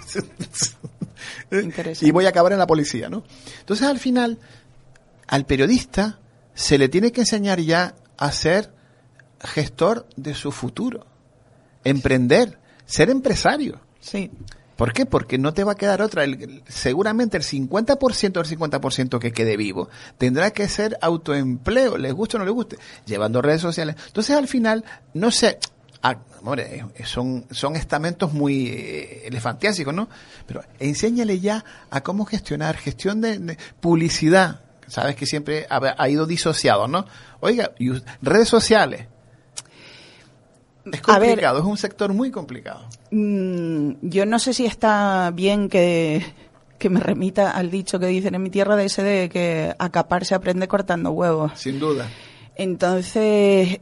[2.01, 3.23] y voy a acabar en la policía, ¿no?
[3.59, 4.37] Entonces al final,
[5.27, 6.19] al periodista
[6.53, 8.71] se le tiene que enseñar ya a ser
[9.39, 11.07] gestor de su futuro,
[11.83, 13.79] emprender, ser empresario.
[13.99, 14.29] Sí.
[14.81, 15.05] ¿Por qué?
[15.05, 16.23] Porque no te va a quedar otra.
[16.23, 22.37] El- seguramente el 50% del 50% que quede vivo tendrá que ser autoempleo, les guste
[22.37, 23.95] o no les guste, llevando redes sociales.
[24.07, 25.59] Entonces al final, no sé,
[26.01, 30.09] ah, hombre, eh, son, son estamentos muy eh, elefantiásicos, ¿no?
[30.47, 34.61] Pero enséñale ya a cómo gestionar, gestión de, de publicidad.
[34.87, 37.05] Sabes que siempre ha, ha ido disociado, ¿no?
[37.39, 37.91] Oiga, y
[38.23, 39.05] redes sociales.
[40.85, 42.87] Es ver, complicado, es un sector muy complicado.
[43.11, 46.23] Mm, yo no sé si está bien que,
[46.77, 49.89] que me remita al dicho que dicen en mi tierra de ese de que a
[49.89, 51.51] capar se aprende cortando huevos.
[51.55, 52.07] Sin duda.
[52.55, 53.79] Entonces,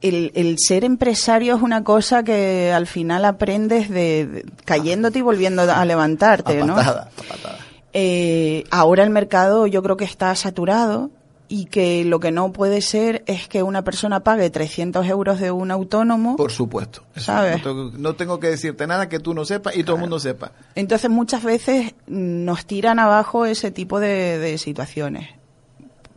[0.00, 5.22] el, el ser empresario es una cosa que al final aprendes de, de- cayéndote y
[5.22, 6.74] volviendo a levantarte, A ¿no?
[6.74, 7.58] patada, a patada.
[7.92, 11.10] Eh, ahora el mercado yo creo que está saturado
[11.52, 15.50] y que lo que no puede ser es que una persona pague 300 euros de
[15.50, 16.34] un autónomo.
[16.36, 17.02] Por supuesto.
[17.14, 17.58] ¿Sabes?
[17.58, 20.18] No, tengo, no tengo que decirte nada que tú no sepas y todo el mundo
[20.18, 20.52] sepa.
[20.74, 25.28] Entonces muchas veces nos tiran abajo ese tipo de, de situaciones.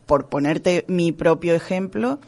[0.05, 2.19] Por ponerte mi propio ejemplo,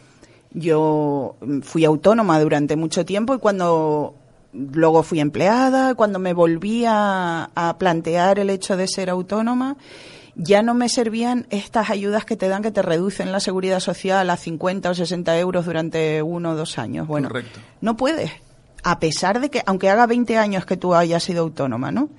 [0.52, 4.16] yo fui autónoma durante mucho tiempo y cuando
[4.52, 9.78] luego fui empleada, cuando me volví a, a plantear el hecho de ser autónoma,
[10.38, 14.30] ya no me servían estas ayudas que te dan que te reducen la seguridad social
[14.30, 17.08] a 50 o 60 euros durante uno o dos años.
[17.08, 17.60] Bueno, Correcto.
[17.82, 18.32] no puedes,
[18.84, 22.10] a pesar de que, aunque haga 20 años que tú hayas sido autónoma, ¿no?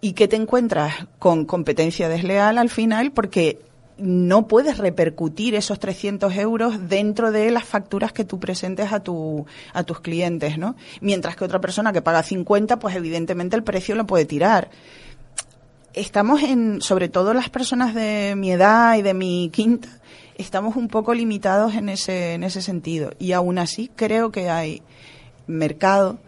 [0.00, 3.60] Y que te encuentras con competencia desleal al final porque
[3.98, 9.46] no puedes repercutir esos 300 euros dentro de las facturas que tú presentes a, tu,
[9.74, 10.76] a tus clientes, ¿no?
[11.02, 14.70] Mientras que otra persona que paga 50, pues evidentemente el precio lo puede tirar.
[15.94, 19.88] Estamos en, sobre todo las personas de mi edad y de mi quinta,
[20.36, 23.12] estamos un poco limitados en ese, en ese sentido.
[23.18, 24.82] Y aún así creo que hay
[25.46, 26.18] mercado,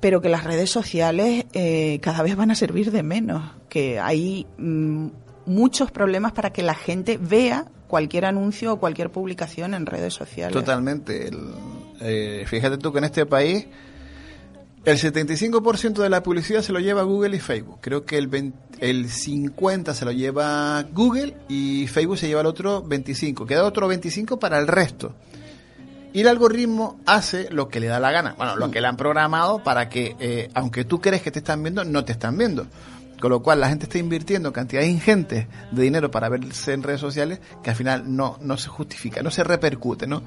[0.00, 4.46] pero que las redes sociales eh, cada vez van a servir de menos, que hay
[4.58, 5.08] mm,
[5.46, 10.52] muchos problemas para que la gente vea cualquier anuncio o cualquier publicación en redes sociales.
[10.52, 11.30] Totalmente.
[12.00, 13.66] Eh, fíjate tú que en este país
[14.84, 17.78] el 75% de la publicidad se lo lleva Google y Facebook.
[17.80, 22.46] Creo que el, 20 el 50% se lo lleva Google y Facebook se lleva el
[22.46, 23.46] otro 25%.
[23.46, 25.14] Queda otro 25% para el resto.
[26.12, 28.34] Y el algoritmo hace lo que le da la gana.
[28.36, 31.62] Bueno, lo que le han programado para que, eh, aunque tú crees que te están
[31.62, 32.66] viendo, no te están viendo.
[33.20, 37.00] Con lo cual la gente está invirtiendo cantidades ingentes de dinero para verse en redes
[37.00, 40.22] sociales que al final no, no se justifica, no se repercute, ¿no?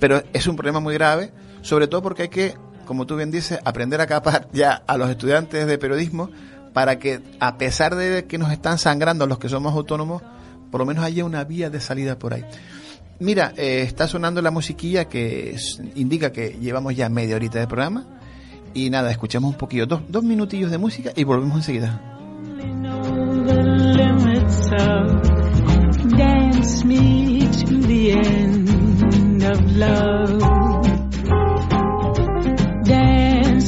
[0.00, 2.54] Pero es un problema muy grave, sobre todo porque hay que,
[2.86, 6.30] como tú bien dices, aprender a capar ya a los estudiantes de periodismo
[6.72, 10.22] para que, a pesar de que nos están sangrando los que somos autónomos,
[10.70, 12.44] por lo menos haya una vía de salida por ahí.
[13.20, 15.56] Mira, eh, está sonando la musiquilla que
[15.94, 18.06] indica que llevamos ya media horita de programa.
[18.74, 22.00] Y nada, escuchamos un poquillo, dos, dos minutillos de música y volvemos enseguida.
[26.16, 30.61] Dance me to the end of love.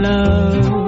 [0.00, 0.79] love.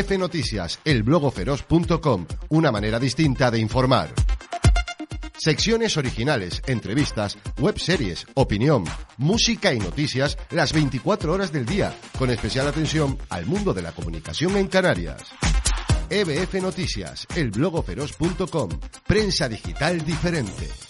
[0.00, 0.80] EBF Noticias,
[2.48, 4.08] una manera distinta de informar.
[5.36, 8.84] Secciones originales, entrevistas, webseries, opinión,
[9.18, 13.92] música y noticias las 24 horas del día, con especial atención al mundo de la
[13.92, 15.22] comunicación en Canarias.
[16.08, 17.26] EBF Noticias,
[19.06, 20.89] prensa digital diferente.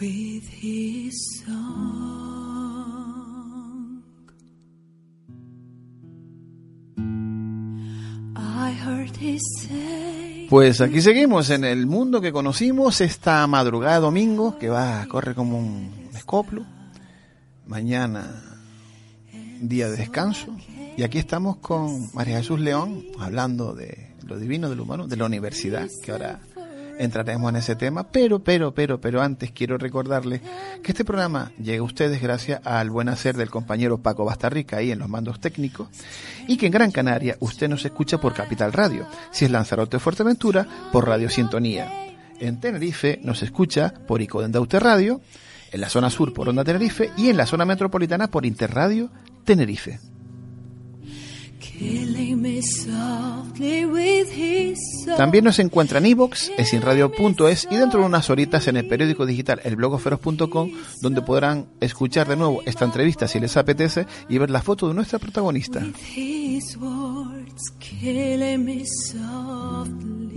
[0.00, 1.44] with his.
[10.48, 15.58] Pues aquí seguimos en el mundo que conocimos esta madrugada domingo que va corre como
[15.58, 16.64] un escoplo.
[17.66, 18.42] Mañana
[19.60, 20.56] día de descanso
[20.96, 25.24] y aquí estamos con María Jesús León hablando de lo divino del humano, de la
[25.24, 26.40] universidad, que ahora
[26.98, 30.40] entraremos en ese tema, pero, pero, pero, pero antes quiero recordarle
[30.82, 34.90] que este programa llega a ustedes gracias al buen hacer del compañero Paco Bastarrica ahí
[34.90, 35.88] en los mandos técnicos
[36.46, 40.00] y que en Gran Canaria usted nos escucha por Capital Radio, si es Lanzarote o
[40.00, 41.90] Fuerteventura por Radio Sintonía.
[42.40, 45.20] En Tenerife nos escucha por Icodendaute Radio,
[45.72, 49.10] en la zona sur por Onda Tenerife y en la zona metropolitana por Interradio
[49.44, 50.00] Tenerife.
[55.16, 59.26] También nos encuentran en iVoox, en sinradio.es y dentro de unas horitas en el periódico
[59.26, 60.70] digital elblogoferos.com
[61.02, 64.94] donde podrán escuchar de nuevo esta entrevista si les apetece y ver la foto de
[64.94, 65.80] nuestra protagonista.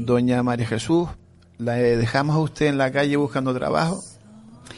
[0.05, 1.09] Doña María Jesús,
[1.57, 3.99] la dejamos a usted en la calle buscando trabajo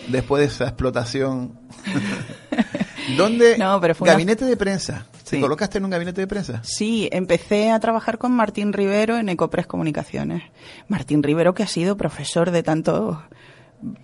[0.08, 1.54] después de esa explotación.
[3.18, 3.58] ¿Dónde?
[3.58, 5.08] No, pero fue una- gabinete de prensa.
[5.24, 5.42] ¿Te Sí.
[5.42, 6.62] colocaste en un gabinete de prensa?
[6.64, 10.44] Sí, empecé a trabajar con Martín Rivero en Ecopress Comunicaciones.
[10.88, 13.18] Martín Rivero que ha sido profesor de tantos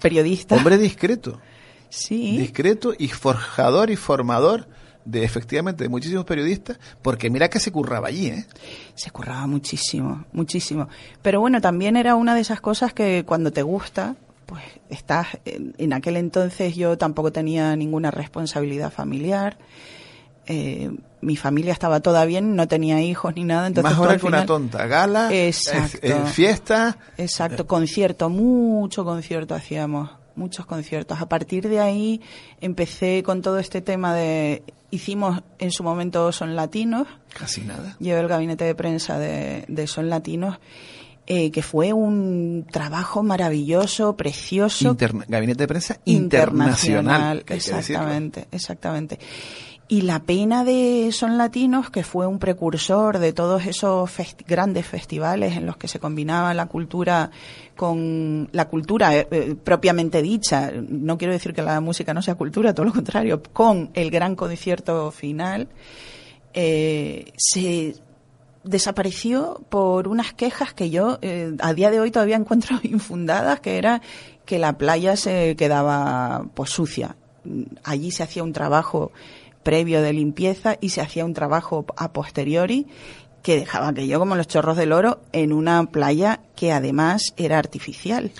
[0.01, 0.57] periodistas.
[0.57, 1.39] Hombre discreto.
[1.89, 2.37] Sí.
[2.37, 4.67] Discreto y forjador y formador
[5.05, 8.45] de efectivamente de muchísimos periodistas, porque mira que se curraba allí, ¿eh?
[8.93, 10.87] Se curraba muchísimo, muchísimo.
[11.23, 14.15] Pero bueno, también era una de esas cosas que cuando te gusta,
[14.45, 19.57] pues estás, en, en aquel entonces yo tampoco tenía ninguna responsabilidad familiar.
[20.51, 20.89] Eh,
[21.21, 23.67] mi familia estaba toda bien, no tenía hijos ni nada.
[23.67, 24.87] Entonces Más hora que una tonta.
[24.87, 25.99] Gala, Exacto.
[26.01, 26.97] eh, eh, fiesta.
[27.17, 31.21] Exacto, concierto, mucho concierto hacíamos, muchos conciertos.
[31.21, 32.19] A partir de ahí
[32.61, 37.05] empecé con todo este tema de, hicimos en su momento Son Latinos,
[37.37, 37.95] Casi nada.
[37.99, 40.57] llevé el gabinete de prensa de, de Son Latinos,
[41.27, 47.43] eh, que fue un trabajo maravilloso, precioso, Interna- gabinete de prensa internacional.
[47.45, 47.77] decirlo.
[47.79, 49.19] Exactamente, exactamente.
[49.89, 54.09] Y la pena de Son Latinos, que fue un precursor de todos esos
[54.47, 57.31] grandes festivales en los que se combinaba la cultura
[57.75, 62.35] con la cultura eh, eh, propiamente dicha, no quiero decir que la música no sea
[62.35, 65.67] cultura, todo lo contrario, con el gran concierto final,
[66.53, 67.95] eh, se
[68.63, 73.77] desapareció por unas quejas que yo eh, a día de hoy todavía encuentro infundadas, que
[73.77, 74.01] era
[74.45, 77.15] que la playa se quedaba pues sucia.
[77.83, 79.11] Allí se hacía un trabajo
[79.69, 82.87] previo de limpieza y se hacía un trabajo a posteriori
[83.43, 88.31] que dejaba aquello como los chorros del oro en una playa que además era artificial.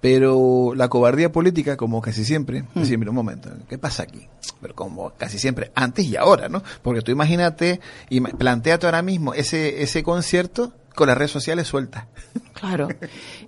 [0.00, 2.82] Pero la cobardía política, como casi siempre, Hmm.
[2.82, 4.26] siempre un momento, ¿qué pasa aquí?
[4.60, 6.64] Pero como casi siempre, antes y ahora, ¿no?
[6.82, 7.78] Porque tú imagínate,
[8.10, 12.06] y planteate ahora mismo ese, ese concierto con las redes sociales sueltas.
[12.54, 12.88] Claro,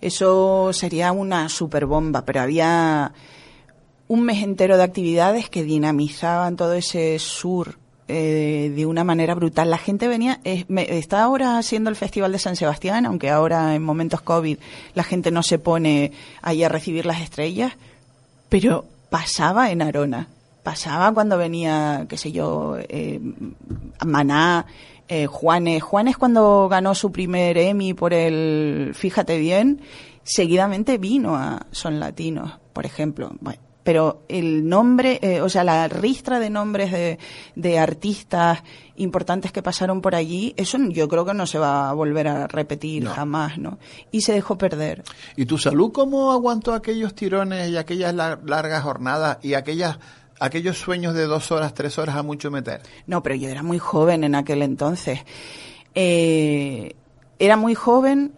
[0.01, 3.12] eso sería una super bomba, pero había
[4.09, 9.71] un mes entero de actividades que dinamizaban todo ese sur eh, de una manera brutal.
[9.71, 14.21] La gente venía, está ahora haciendo el Festival de San Sebastián, aunque ahora en momentos
[14.21, 14.59] COVID
[14.95, 17.73] la gente no se pone ahí a recibir las estrellas,
[18.51, 20.29] pero pasaba en Arona.
[20.63, 23.21] Pasaba cuando venía, qué sé yo, eh,
[24.05, 24.67] Maná,
[25.09, 25.83] eh, Juanes.
[25.83, 29.81] Juanes cuando ganó su primer Emmy por el Fíjate bien,
[30.23, 33.33] seguidamente vino a Son Latinos, por ejemplo.
[33.41, 37.18] Bueno, pero el nombre, eh, o sea, la ristra de nombres de,
[37.55, 38.62] de artistas
[38.97, 42.47] importantes que pasaron por allí, eso yo creo que no se va a volver a
[42.49, 43.78] repetir jamás, ¿no?
[44.11, 45.05] Y se dejó perder.
[45.37, 49.99] ¿Y tu salud cómo aguantó aquellos tirones y aquellas lar- largas jornadas y aquellas
[50.41, 52.80] aquellos sueños de dos horas, tres horas a mucho meter?
[53.07, 55.20] No, pero yo era muy joven en aquel entonces.
[55.95, 56.95] Eh,
[57.39, 58.32] era muy joven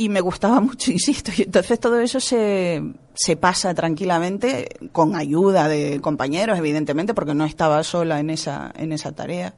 [0.00, 1.30] y me gustaba mucho, insisto.
[1.36, 2.82] Y entonces todo eso se,
[3.14, 8.92] se pasa tranquilamente con ayuda de compañeros, evidentemente, porque no estaba sola en esa, en
[8.92, 9.54] esa tarea.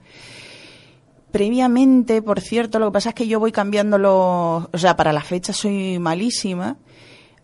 [1.30, 5.12] Previamente, por cierto, lo que pasa es que yo voy cambiando los, o sea, para
[5.12, 6.76] la fecha soy malísima.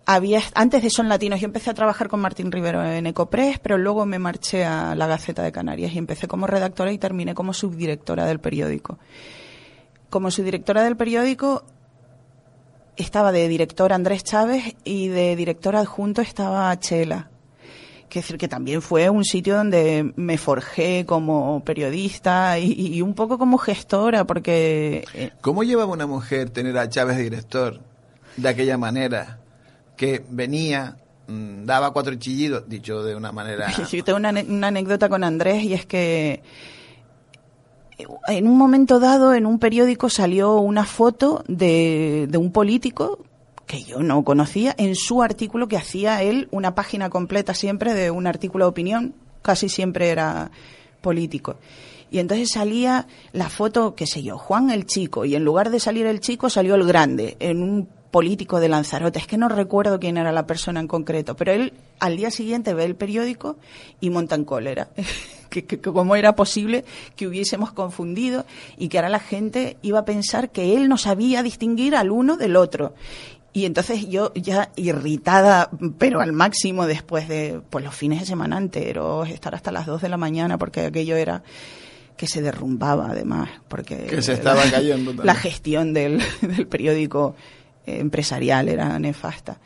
[0.05, 3.79] Había, antes de Son Latinos, yo empecé a trabajar con Martín Rivero en Ecopress, pero
[3.79, 7.53] luego me marché a la Gaceta de Canarias y empecé como redactora y terminé como
[7.53, 8.99] subdirectora del periódico.
[10.11, 11.65] Como subdirectora del periódico
[12.99, 17.31] estaba de director Andrés Chávez y de director adjunto estaba Chela.
[18.09, 23.15] Que decir que también fue un sitio donde me forjé como periodista y, y un
[23.15, 27.81] poco como gestora, porque eh, ¿Cómo llevaba una mujer tener a Chávez de director
[28.37, 29.39] de aquella manera?
[29.97, 30.97] Que venía,
[31.27, 33.71] mm, daba cuatro chillidos, dicho de una manera...
[33.93, 36.43] Yo tengo una anécdota con Andrés y es que
[38.29, 43.19] en un momento dado en un periódico salió una foto de, de un político
[43.67, 48.11] que yo no conocía en su artículo que hacía él una página completa siempre de
[48.11, 50.51] un artículo de opinión, casi siempre era
[51.01, 51.57] político.
[52.11, 55.81] Y entonces salía la foto, qué sé yo, Juan el chico, y en lugar de
[55.81, 59.19] salir el chico salió el grande, en un político de Lanzarote.
[59.19, 62.75] Es que no recuerdo quién era la persona en concreto, pero él al día siguiente
[62.75, 63.57] ve el periódico
[64.01, 64.89] y monta en cólera.
[65.51, 66.85] que, que, que cómo era posible
[67.17, 68.45] que hubiésemos confundido
[68.77, 72.37] y que ahora la gente iba a pensar que él no sabía distinguir al uno
[72.37, 72.95] del otro.
[73.55, 78.59] Y entonces yo ya irritada, pero al máximo después de pues los fines de semana
[78.59, 81.43] enteros, estar hasta las dos de la mañana porque aquello era
[82.17, 85.27] que se derrumbaba además, porque Que se estaba la- cayendo también.
[85.27, 87.37] La gestión del, del periódico
[88.01, 89.59] empresarial era nefasta.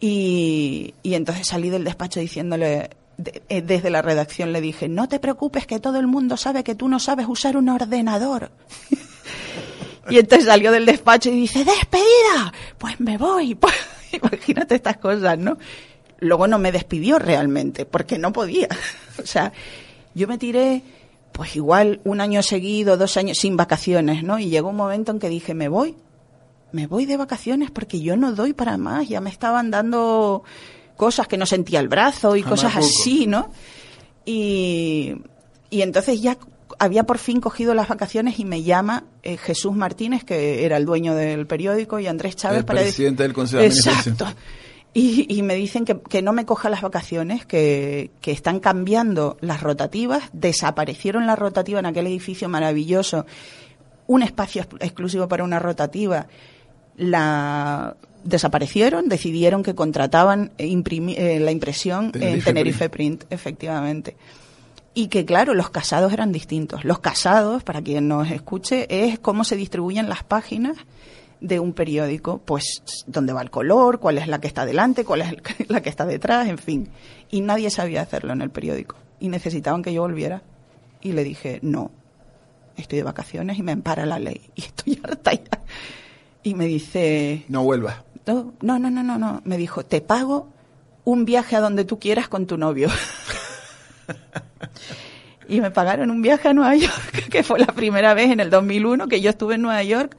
[0.00, 5.08] Y, y entonces salí del despacho diciéndole, de- eh, desde la redacción le dije, no
[5.08, 8.50] te preocupes que todo el mundo sabe que tú no sabes usar un ordenador.
[10.10, 13.54] Y entonces salió del despacho y dice, despedida, pues me voy.
[14.12, 15.56] Pues, imagínate estas cosas, ¿no?
[16.18, 18.68] Luego no me despidió realmente, porque no podía.
[19.22, 19.52] O sea,
[20.14, 20.82] yo me tiré,
[21.32, 24.38] pues igual un año seguido, dos años, sin vacaciones, ¿no?
[24.38, 25.94] Y llegó un momento en que dije, me voy,
[26.72, 30.42] me voy de vacaciones porque yo no doy para más, ya me estaban dando
[30.96, 33.00] cosas que no sentía el brazo y cosas Jamacuco.
[33.00, 33.50] así, ¿no?
[34.24, 35.14] Y,
[35.70, 36.38] y entonces ya
[36.78, 40.84] había por fin cogido las vacaciones y me llama eh, Jesús Martínez, que era el
[40.86, 43.66] dueño del periódico, y Andrés Chávez El para decir- presidente del Consejo de.
[43.68, 44.26] Exacto.
[44.94, 49.38] Y, y me dicen que, que no me coja las vacaciones, que, que están cambiando
[49.40, 53.24] las rotativas, desaparecieron las rotativas en aquel edificio maravilloso,
[54.06, 56.26] un espacio ex- exclusivo para una rotativa,
[56.96, 64.16] la desaparecieron, decidieron que contrataban eh, eh, la impresión en Tenerife Print, efectivamente.
[64.94, 66.84] Y que claro, los casados eran distintos.
[66.84, 70.76] Los casados, para quien nos escuche, es cómo se distribuyen las páginas
[71.40, 75.22] de un periódico, pues dónde va el color, cuál es la que está delante, cuál
[75.22, 75.34] es
[75.68, 76.88] la que está detrás, en fin.
[77.30, 78.96] Y nadie sabía hacerlo en el periódico.
[79.18, 80.42] Y necesitaban que yo volviera.
[81.00, 81.90] Y le dije, no,
[82.76, 84.40] estoy de vacaciones y me empara la ley.
[84.54, 85.62] Y estoy harta ya.
[86.42, 87.96] Y me dice, No vuelvas.
[88.26, 89.42] no, no, no, no, no.
[89.44, 90.48] Me dijo, te pago
[91.04, 92.88] un viaje a donde tú quieras con tu novio.
[95.48, 98.50] y me pagaron un viaje a Nueva York, que fue la primera vez en el
[98.50, 100.16] 2001 que yo estuve en Nueva York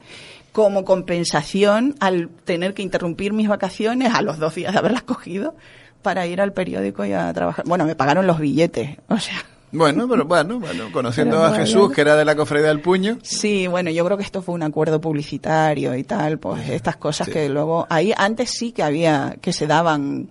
[0.52, 5.56] como compensación al tener que interrumpir mis vacaciones a los dos días de haberlas cogido
[6.02, 7.64] para ir al periódico y a trabajar.
[7.66, 9.44] Bueno, me pagaron los billetes, o sea.
[9.74, 11.64] Bueno, pero bueno, bueno, conociendo Pero a bueno.
[11.64, 13.18] Jesús, que era de la cofradía del puño.
[13.22, 17.28] Sí, bueno, yo creo que esto fue un acuerdo publicitario y tal, pues estas cosas
[17.28, 20.28] que luego ahí antes sí que había que se daban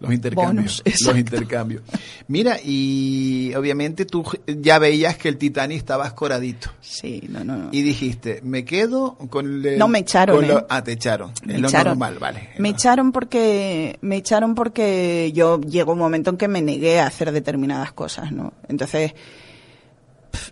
[0.00, 0.82] Los intercambios.
[0.82, 1.82] Bonus, los intercambios.
[2.26, 6.70] Mira, y obviamente tú ya veías que el Titanic estaba escoradito.
[6.80, 7.68] Sí, no, no, no.
[7.70, 9.78] Y dijiste, me quedo con el...
[9.78, 10.66] No, me echaron, con lo- ¿eh?
[10.70, 11.32] ah, te echaron.
[11.44, 12.48] Me es lo normal, vale.
[12.58, 17.06] Me echaron porque me echaron porque yo llegó un momento en que me negué a
[17.06, 18.54] hacer determinadas cosas, ¿no?
[18.68, 19.12] Entonces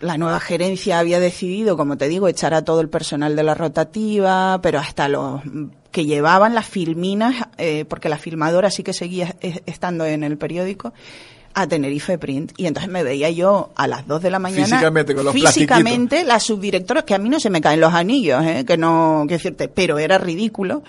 [0.01, 3.55] la nueva gerencia había decidido, como te digo, echar a todo el personal de la
[3.55, 5.43] rotativa, pero hasta los
[5.91, 10.93] que llevaban las filminas, eh, porque la filmadora sí que seguía estando en el periódico,
[11.55, 12.53] a Tenerife Print.
[12.57, 14.65] Y entonces me veía yo a las 2 de la mañana.
[14.65, 18.45] Físicamente, con los Físicamente, la subdirectora, que a mí no se me caen los anillos,
[18.45, 18.65] ¿eh?
[18.65, 20.83] que no, que decirte, pero era ridículo.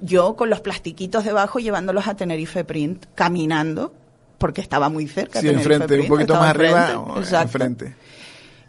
[0.00, 3.92] Yo con los plastiquitos debajo llevándolos a Tenerife Print, caminando,
[4.38, 5.40] porque estaba muy cerca.
[5.40, 6.94] Sí, enfrente, un poquito más arriba,
[7.42, 7.94] enfrente.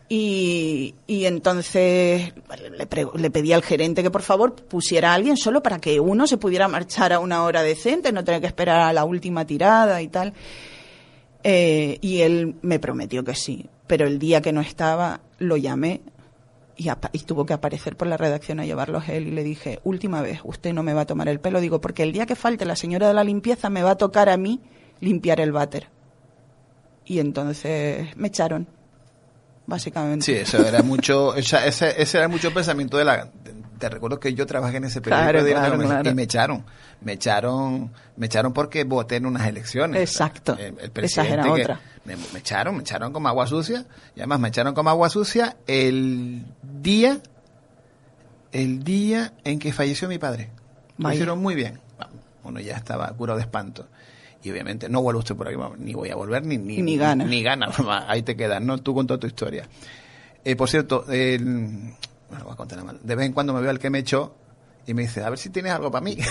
[0.09, 2.33] Y, y entonces
[2.77, 6.37] le, pedí al gerente que por favor pusiera a alguien solo para que uno se
[6.37, 10.09] pudiera marchar a una hora decente, no tener que esperar a la última tirada y
[10.09, 10.33] tal.
[11.43, 16.01] Eh, y él me prometió que sí, pero el día que no estaba lo llamé
[16.77, 20.21] y, y tuvo que aparecer por la redacción a llevarlos él y le dije, última
[20.21, 22.65] vez, usted no me va a tomar el pelo, digo, porque el día que falte
[22.65, 24.61] la señora de la limpieza me va a tocar a mí
[24.99, 25.87] limpiar el váter.
[27.05, 28.67] Y entonces me echaron,
[29.65, 30.25] básicamente.
[30.25, 33.25] Sí, eso era mucho, ese, ese era mucho pensamiento de la...
[33.25, 36.09] Te, te recuerdo que yo trabajé en ese periódico Claro, de- claro, me- claro.
[36.09, 36.65] y me echaron.
[37.01, 40.01] Me echaron, me echaron porque voté en unas elecciones.
[40.01, 40.53] Exacto.
[40.57, 41.79] El, el Esa era presidente otra.
[42.05, 43.85] Me, me echaron, me echaron como agua sucia.
[44.15, 47.19] Y además me echaron como agua sucia el día,
[48.51, 50.49] el día en que falleció mi padre.
[50.97, 51.15] Lo Vaya.
[51.15, 51.79] hicieron muy bien.
[52.43, 53.87] Uno ya estaba curado de espanto.
[54.43, 57.23] Y obviamente no vuelvo usted por aquí, ni voy a volver, ni, ni, Ni gana.
[57.23, 57.69] Ni gana,
[58.07, 58.77] ahí te quedas, ¿no?
[58.77, 59.67] Tú con toda tu historia.
[60.43, 61.95] Eh, por cierto, bueno,
[62.43, 62.99] voy a contar.
[62.99, 64.35] De vez en cuando me veo al que me echó
[64.85, 66.17] y me dice, a ver si tienes algo para mí.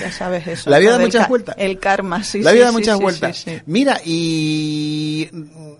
[0.00, 0.70] Ya sabes eso.
[0.70, 1.54] La vida da muchas vueltas.
[1.58, 2.42] El karma, sí.
[2.42, 3.36] la sí, vida da muchas sí, vueltas.
[3.36, 3.60] sí.
[3.66, 5.30] Mira, y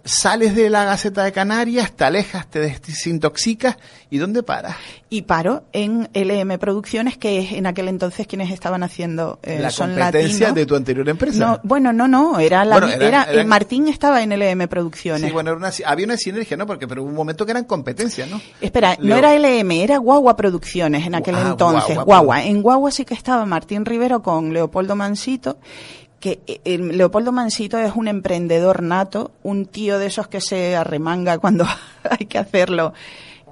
[0.05, 3.77] sales de la Gaceta de Canarias, te alejas, te desintoxicas,
[4.11, 4.77] ¿y dónde paras?
[5.17, 9.71] Y paro en LM Producciones, que es en aquel entonces quienes estaban haciendo eh, la
[9.71, 10.55] Son competencia Latino.
[10.55, 11.39] de tu anterior empresa.
[11.47, 14.67] No, bueno, no, no, era la, Bueno, era, eran- eh, eran- Martín estaba en LM
[14.67, 15.23] Producciones.
[15.29, 16.67] Sí, bueno, era una- había una sinergia, ¿no?
[16.67, 18.41] Porque pero hubo un momento que eran competencias, ¿no?
[18.61, 21.97] Espera, no era LM, era Guagua Producciones en aquel Ah, entonces.
[21.97, 22.43] Guagua.
[22.43, 25.59] En Guagua sí que estaba Martín Rivero con Leopoldo Mansito,
[26.19, 30.75] que eh, el Leopoldo Mansito es un emprendedor nato, un tío de esos que se
[30.75, 31.67] arremanga cuando
[32.11, 32.93] hay que hacerlo.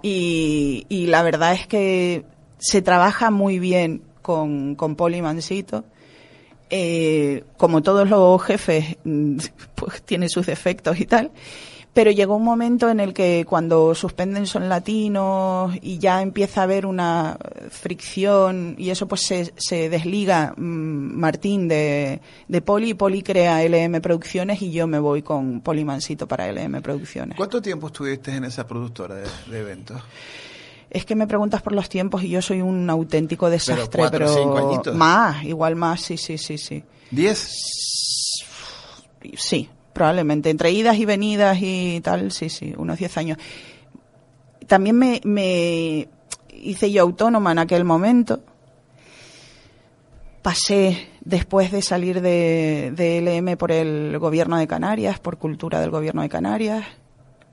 [0.02, 2.24] Y, y la verdad es que
[2.58, 5.84] se trabaja muy bien con, con Poli Mansito.
[6.70, 8.96] Eh, como todos los jefes,
[9.74, 11.30] pues tiene sus defectos y tal.
[11.94, 16.64] Pero llegó un momento en el que cuando suspenden son latinos y ya empieza a
[16.64, 17.36] haber una
[17.70, 23.62] fricción y eso pues se, se desliga mm, Martín de, de Poli y Poli crea
[23.62, 27.36] LM Producciones y yo me voy con Poli Mansito para LM Producciones.
[27.36, 30.00] ¿Cuánto tiempo estuviste en esa productora de, de eventos?
[30.88, 34.34] Es que me preguntas por los tiempos y yo soy un auténtico desastre, cuatro, pero
[34.34, 34.94] cinco añitos.
[34.94, 36.84] más, igual más, sí, sí, sí, sí.
[37.10, 37.48] ¿Diez?
[39.36, 40.50] Sí, probablemente.
[40.50, 43.38] Entre idas y venidas y tal, sí, sí, unos 10 años.
[44.66, 46.08] También me, me
[46.52, 48.40] hice yo autónoma en aquel momento.
[50.42, 55.90] Pasé después de salir de, de LM por el gobierno de Canarias, por cultura del
[55.90, 56.84] gobierno de Canarias.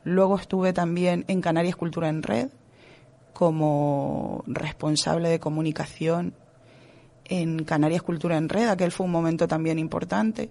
[0.03, 2.49] Luego estuve también en Canarias Cultura en Red
[3.33, 6.33] como responsable de comunicación
[7.25, 8.69] en Canarias Cultura en Red.
[8.69, 10.49] Aquel fue un momento también importante.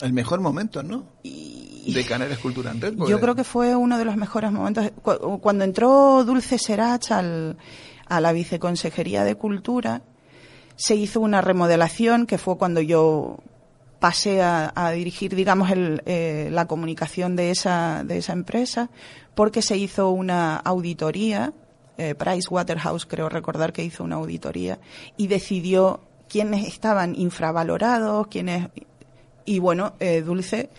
[0.00, 1.04] El mejor momento, ¿no?
[1.22, 2.96] De Canarias Cultura en Red.
[2.96, 4.90] porque- Yo creo que fue uno de los mejores momentos.
[5.02, 7.56] Cu- Cuando entró Dulce Serach al,
[8.08, 10.02] a la Viceconsejería de Cultura,
[10.76, 13.38] se hizo una remodelación que fue cuando yo
[14.00, 18.90] pasé a, a dirigir, digamos, el, eh, la comunicación de esa, de esa empresa,
[19.34, 21.52] porque se hizo una auditoría,
[21.96, 24.78] eh, Price Waterhouse creo recordar que hizo una auditoría,
[25.16, 28.68] y decidió quiénes estaban infravalorados, quiénes...
[29.44, 30.70] Y bueno, eh, Dulce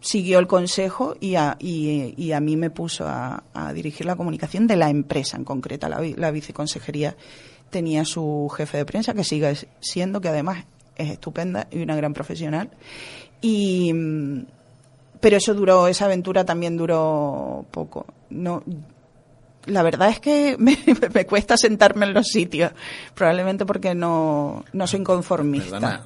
[0.00, 4.16] siguió el consejo y a, y, y a mí me puso a, a dirigir la
[4.16, 5.88] comunicación de la empresa en concreta.
[5.88, 7.16] La, la viceconsejería
[7.70, 10.64] tenía su jefe de prensa, que sigue siendo, que además
[10.96, 12.70] es estupenda y una gran profesional.
[13.40, 14.46] Y, mm,
[15.20, 18.06] pero eso duró, esa aventura también duró poco.
[18.30, 18.62] No,
[19.66, 20.78] la verdad es que me,
[21.12, 22.72] me cuesta sentarme en los sitios,
[23.14, 25.80] probablemente porque no, no soy conformista.
[25.80, 26.04] Perdona,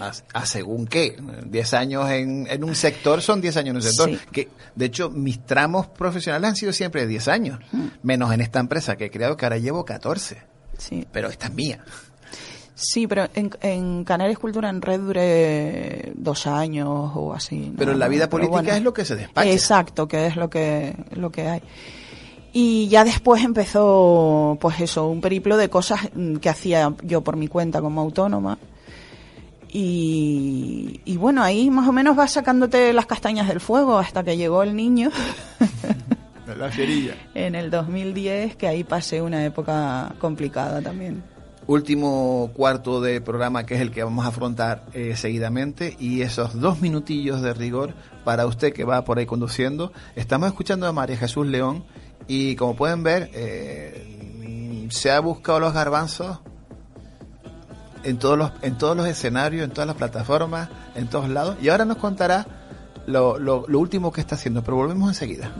[0.00, 1.16] a, a según qué.
[1.46, 4.10] 10 años en, en un sector son 10 años en un sector.
[4.10, 4.18] Sí.
[4.32, 7.58] Que, de hecho, mis tramos profesionales han sido siempre de 10 años.
[8.02, 10.42] Menos en esta empresa que he creado, que ahora llevo 14.
[10.78, 11.06] Sí.
[11.12, 11.84] Pero esta es mía.
[12.74, 17.72] Sí, pero en, en Canarias Cultura en Red duré dos años o así.
[17.76, 18.28] Pero nada la vida.
[18.28, 19.50] Pero política bueno, es lo que se despacha.
[19.50, 21.62] Exacto, que es lo que, lo que hay.
[22.52, 27.36] Y ya después empezó, pues eso, un periplo de cosas mm, que hacía yo por
[27.36, 28.58] mi cuenta como autónoma.
[29.72, 34.36] Y, y bueno, ahí más o menos vas sacándote las castañas del fuego hasta que
[34.36, 35.10] llegó el niño
[36.58, 37.14] La fierilla.
[37.34, 41.22] en el 2010, que ahí pasé una época complicada también.
[41.66, 46.60] Último cuarto de programa que es el que vamos a afrontar eh, seguidamente y esos
[46.60, 47.94] dos minutillos de rigor
[48.24, 49.92] para usted que va por ahí conduciendo.
[50.14, 51.84] Estamos escuchando a María Jesús León
[52.28, 56.38] y como pueden ver eh, se ha buscado los garbanzos
[58.06, 61.68] en todos los en todos los escenarios, en todas las plataformas, en todos lados y
[61.68, 62.46] ahora nos contará
[63.06, 65.50] lo, lo, lo último que está haciendo, pero volvemos enseguida.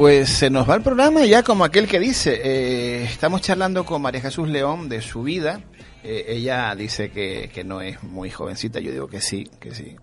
[0.00, 4.00] Pues se nos va el programa ya como aquel que dice, eh, estamos charlando con
[4.00, 5.60] María Jesús León de su vida,
[6.02, 9.96] Eh, ella dice que, que no es muy jovencita, yo digo que sí, que sí,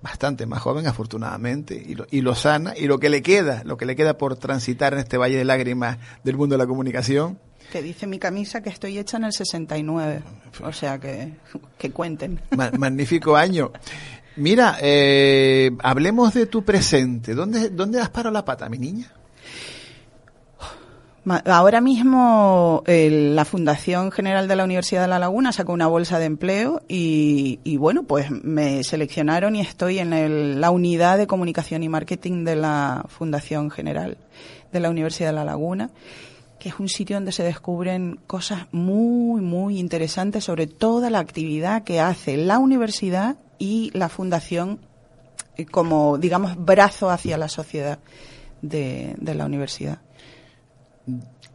[0.00, 3.76] bastante más joven afortunadamente, y lo, y lo sana, y lo que le queda, lo
[3.76, 7.38] que le queda por transitar en este valle de lágrimas del mundo de la comunicación,
[7.70, 10.22] Que dice mi camisa que estoy hecha en el 69.
[10.64, 11.34] O sea que,
[11.76, 12.40] que cuenten.
[12.56, 13.72] Ma- magnífico año.
[14.36, 19.12] Mira, eh, hablemos de tu presente, ¿dónde, dónde has parado la pata, mi niña?
[21.30, 26.26] Ahora mismo la Fundación General de la Universidad de La Laguna sacó una bolsa de
[26.26, 31.88] empleo y, bueno, pues me seleccionaron y estoy en el- la unidad de comunicación y
[31.88, 34.16] marketing de la Fundación General
[34.72, 35.90] de la Universidad de La Laguna,
[36.58, 41.84] que es un sitio donde se descubren cosas muy, muy interesantes sobre toda la actividad
[41.84, 44.78] que hace la universidad y la Fundación
[45.56, 47.98] eh, como, digamos, brazo hacia la sociedad
[48.62, 49.98] de la universidad.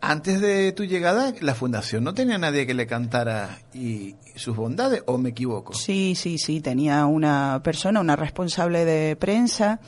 [0.02, 5.02] Antes de tu llegada, la fundación no tenía nadie que le cantara y, sus bondades,
[5.06, 5.74] ¿o me equivoco?
[5.74, 9.80] Sí, sí, sí, tenía una persona, una responsable de prensa.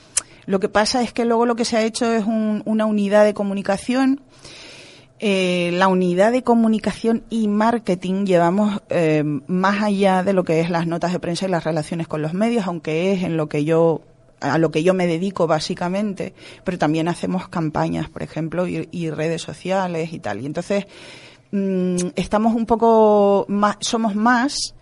[0.45, 3.25] Lo que pasa es que luego lo que se ha hecho es un- una unidad
[3.25, 4.21] de comunicación.
[5.19, 10.69] Eh, la unidad de comunicación y marketing llevamos eh, más allá de lo que es
[10.69, 13.63] las notas de prensa y las relaciones con los medios, aunque es en lo que
[13.65, 14.01] yo
[14.53, 16.33] a lo que yo me dedico básicamente,
[16.63, 20.41] pero también hacemos campañas, por ejemplo, y, y redes sociales y tal.
[20.41, 20.85] Y entonces
[21.51, 24.75] mm, estamos un poco más, somos más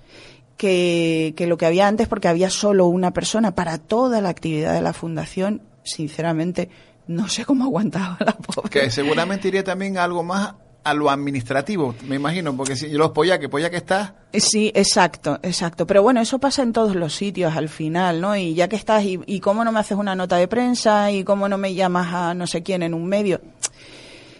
[0.57, 4.73] que, que lo que había antes porque había solo una persona para toda la actividad
[4.73, 5.61] de la fundación.
[5.83, 6.69] Sinceramente,
[7.07, 8.69] no sé cómo aguantaba la pobre.
[8.69, 10.53] Que seguramente iría también algo más
[10.83, 14.15] a lo administrativo, me imagino, porque si los pollaques, pollaque está...
[14.31, 15.87] Eh, Sí, exacto, exacto.
[15.87, 18.35] Pero bueno, eso pasa en todos los sitios al final, ¿no?
[18.35, 21.23] Y ya que estás, y, y cómo no me haces una nota de prensa, y
[21.23, 23.41] cómo no me llamas a no sé quién en un medio.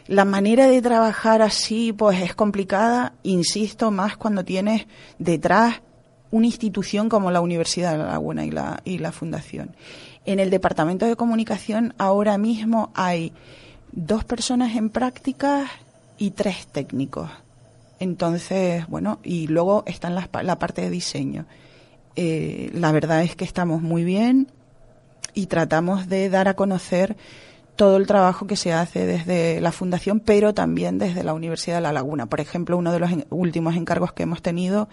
[0.08, 4.86] La manera de trabajar así, pues es complicada, insisto, más cuando tienes
[5.18, 5.82] detrás
[6.30, 9.76] una institución como la Universidad de La Laguna y la, y la Fundación.
[10.26, 13.34] En el Departamento de Comunicación ahora mismo hay
[13.92, 15.70] dos personas en prácticas
[16.18, 17.30] y tres técnicos.
[18.00, 21.46] Entonces, bueno, y luego está la, la parte de diseño.
[22.16, 24.48] Eh, la verdad es que estamos muy bien
[25.34, 27.16] y tratamos de dar a conocer
[27.76, 31.82] todo el trabajo que se hace desde la Fundación, pero también desde la Universidad de
[31.82, 32.28] La Laguna.
[32.28, 34.90] Por ejemplo, uno de los últimos encargos que hemos tenido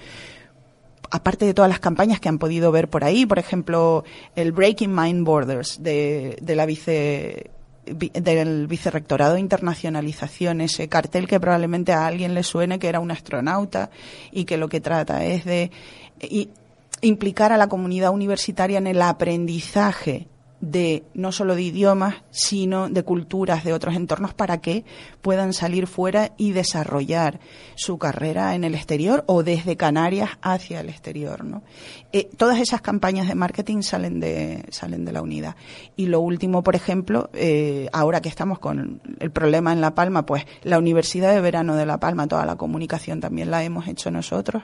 [1.11, 4.05] aparte de todas las campañas que han podido ver por ahí, por ejemplo,
[4.37, 7.60] el Breaking Mind Borders de, de la vice vi-
[7.91, 13.11] del vicerrectorado de internacionalización, ese cartel que probablemente a alguien le suene que era un
[13.11, 13.91] astronauta
[14.33, 15.71] y que lo que trata es de
[16.21, 16.49] i-
[17.03, 20.27] implicar a la comunidad universitaria en el aprendizaje
[20.61, 24.85] de no solo de idiomas, sino de culturas de otros entornos para que
[25.23, 27.41] puedan salir fuera y desarrollar
[27.75, 31.63] su carrera en el exterior o desde Canarias hacia el exterior, ¿no?
[32.13, 35.57] Eh, todas esas campañas de marketing salen de salen de la unidad.
[35.97, 40.27] Y lo último, por ejemplo, eh, ahora que estamos con el problema en La Palma,
[40.27, 44.11] pues la Universidad de Verano de La Palma, toda la comunicación también la hemos hecho
[44.11, 44.63] nosotros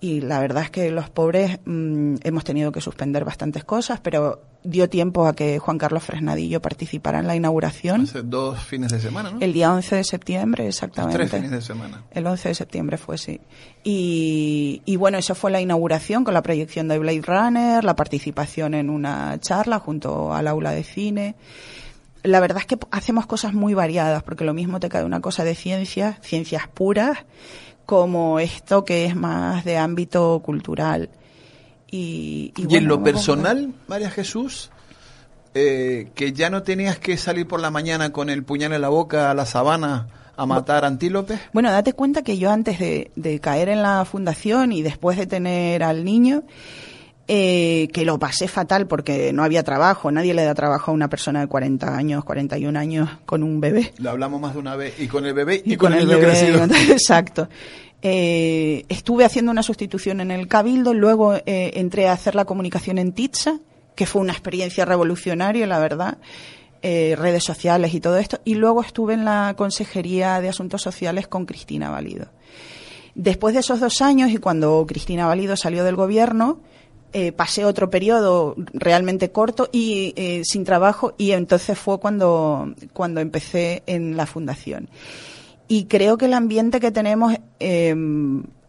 [0.00, 4.42] y la verdad es que los pobres mm, hemos tenido que suspender bastantes cosas, pero
[4.64, 8.02] dio tiempo a que Juan Carlos Fresnadillo participara en la inauguración.
[8.02, 9.40] Hace dos fines de semana, ¿no?
[9.40, 11.18] El día 11 de septiembre, exactamente.
[11.18, 12.02] Tres fines de semana.
[12.12, 13.40] El 11 de septiembre fue, sí.
[13.84, 18.72] Y, y bueno, eso fue la inauguración con la proyección de Blade Runner, la participación
[18.72, 21.34] en una charla junto al aula de cine.
[22.22, 25.44] La verdad es que hacemos cosas muy variadas, porque lo mismo te cae una cosa
[25.44, 27.18] de ciencias, ciencias puras,
[27.90, 31.10] como esto que es más de ámbito cultural.
[31.90, 34.70] Y, y Y, en lo personal, María Jesús,
[35.54, 38.90] eh, que ya no tenías que salir por la mañana con el puñal en la
[38.90, 41.40] boca a la sabana a matar antílopes.
[41.52, 45.26] Bueno, date cuenta que yo antes de, de caer en la fundación y después de
[45.26, 46.44] tener al niño,
[47.32, 51.08] eh, que lo pasé fatal porque no había trabajo, nadie le da trabajo a una
[51.08, 53.92] persona de 40 años, 41 años con un bebé.
[53.98, 54.98] Lo hablamos más de una vez.
[54.98, 56.64] Y con el bebé y, Y con, con el bebé, crecido.
[56.90, 57.48] Exacto.
[58.02, 62.98] Eh, estuve haciendo una sustitución en el Cabildo, luego eh, entré a hacer la comunicación
[62.98, 63.60] en Titsa,
[63.94, 66.18] que fue una experiencia revolucionaria, la verdad,
[66.82, 71.28] eh, redes sociales y todo esto, y luego estuve en la Consejería de Asuntos Sociales
[71.28, 72.26] con Cristina Valido.
[73.14, 76.58] Después de esos dos años y cuando Cristina Valido salió del gobierno,
[77.12, 83.20] eh, pasé otro periodo realmente corto y eh, sin trabajo y entonces fue cuando, cuando
[83.20, 84.88] empecé en la fundación.
[85.66, 87.94] Y creo que el ambiente que tenemos eh,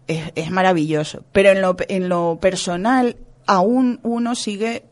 [0.07, 4.83] es, maravilloso, pero en lo, en lo personal aún uno sigue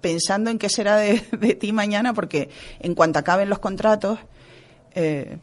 [0.00, 1.18] pensando en qué será de,
[1.58, 2.50] ti mañana porque
[2.80, 4.18] en cuanto acaben los contratos,
[4.94, 5.38] eh,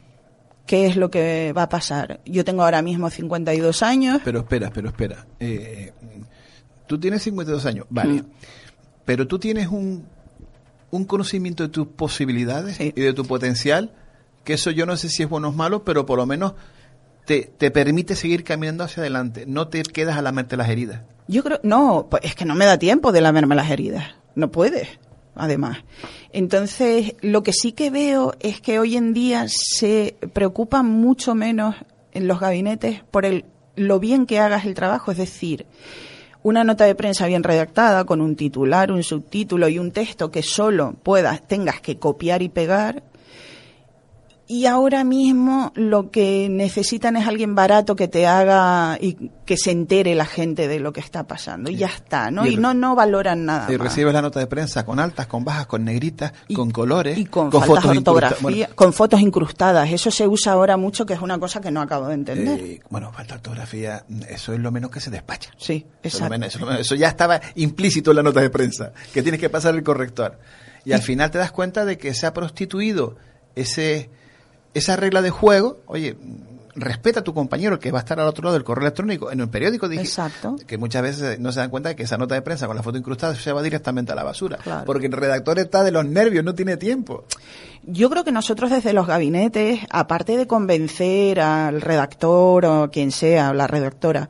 [0.66, 2.20] ¿qué es lo que va a pasar?
[2.24, 4.20] Yo tengo ahora mismo 52 años.
[4.24, 5.26] Pero espera, pero espera.
[6.86, 8.22] Tú tienes 52 años, vale.
[8.22, 8.26] Mm.
[9.04, 10.06] Pero tú tienes un,
[10.90, 13.92] un conocimiento de tus posibilidades y de tu potencial,
[14.44, 16.54] que eso yo no sé si es bueno o malo, pero por lo menos
[17.24, 19.44] te, te permite seguir caminando hacia adelante.
[19.46, 21.02] No te quedas a lamerte las heridas.
[21.26, 24.04] Yo creo, no, pues es que no me da tiempo de lamerme las heridas.
[24.34, 24.88] No puedes,
[25.34, 25.78] además.
[26.32, 31.76] Entonces, lo que sí que veo es que hoy en día se preocupa mucho menos
[32.12, 33.44] en los gabinetes por el,
[33.76, 35.12] lo bien que hagas el trabajo.
[35.12, 35.66] Es decir,
[36.44, 40.42] una nota de prensa bien redactada, con un titular, un subtítulo y un texto que
[40.42, 43.02] solo puedas, tengas que copiar y pegar,
[44.46, 49.70] y ahora mismo lo que necesitan es alguien barato que te haga y que se
[49.70, 52.46] entere la gente de lo que está pasando y ya está, ¿no?
[52.46, 53.72] Y no no valoran nada.
[53.72, 53.88] Y más.
[53.88, 57.48] recibes la nota de prensa con altas, con bajas, con negritas, con colores, y con,
[57.48, 59.90] de incrusta- ortografía, bueno, con fotos incrustadas.
[59.90, 62.60] Eso se usa ahora mucho, que es una cosa que no acabo de entender.
[62.60, 65.50] Eh, bueno, falta ortografía, eso es lo menos que se despacha.
[65.56, 66.30] Sí, Eso, es lo exacto.
[66.30, 69.22] menos- eso es lo menos- eso ya estaba implícito en la nota de prensa, que
[69.22, 70.38] tienes que pasar el corrector.
[70.84, 73.16] Y al final te das cuenta de que se ha prostituido
[73.54, 74.10] ese,
[74.74, 75.78] esa regla de juego.
[75.86, 76.16] Oye,
[76.76, 79.40] respeta a tu compañero que va a estar al otro lado del correo electrónico en
[79.40, 80.56] un periódico digi- Exacto.
[80.66, 82.82] que muchas veces no se dan cuenta de que esa nota de prensa con la
[82.82, 84.84] foto incrustada se va directamente a la basura Claro.
[84.84, 87.26] porque el redactor está de los nervios no tiene tiempo
[87.84, 93.54] Yo creo que nosotros desde los gabinetes, aparte de convencer al redactor o quien sea,
[93.54, 94.28] la redactora,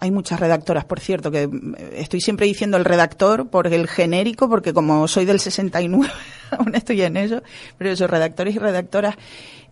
[0.00, 4.48] hay muchas redactoras, por cierto, que mm, estoy siempre diciendo el redactor por el genérico,
[4.48, 6.12] porque como soy del 69,
[6.50, 7.42] aún estoy en eso,
[7.78, 9.14] pero esos redactores y redactoras,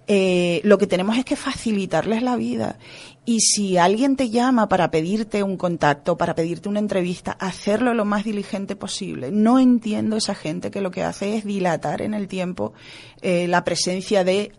[0.06, 2.78] eh, lo que tenemos es que facilitarles la vida.
[3.24, 8.04] Y si alguien te llama para pedirte un contacto, para pedirte una entrevista, hacerlo lo
[8.04, 9.30] más diligente posible.
[9.32, 12.74] No entiendo esa gente que lo que hace es dilatar en el tiempo
[13.22, 14.52] eh, la presencia de,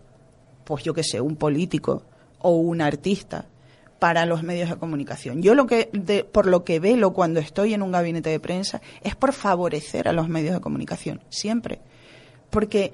[0.64, 2.04] pues yo qué sé, un político
[2.40, 3.46] o un artista
[4.00, 5.42] para los medios de comunicación.
[5.44, 8.82] Yo lo que, de- por lo que velo cuando estoy en un gabinete de prensa
[9.04, 11.80] es por favorecer a los medios de comunicación, siempre.
[12.50, 12.94] Porque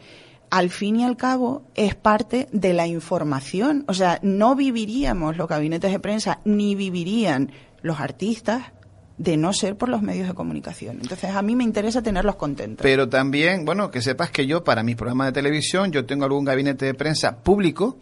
[0.52, 3.86] al fin y al cabo es parte de la información.
[3.88, 8.74] O sea, no viviríamos los gabinetes de prensa ni vivirían los artistas
[9.18, 10.98] de no ser por los medios de comunicación.
[11.02, 12.84] Entonces, a mí me interesa tenerlos contentos.
[12.84, 16.44] Pero también, bueno, que sepas que yo, para mis programas de televisión, yo tengo algún
[16.44, 17.98] gabinete de prensa público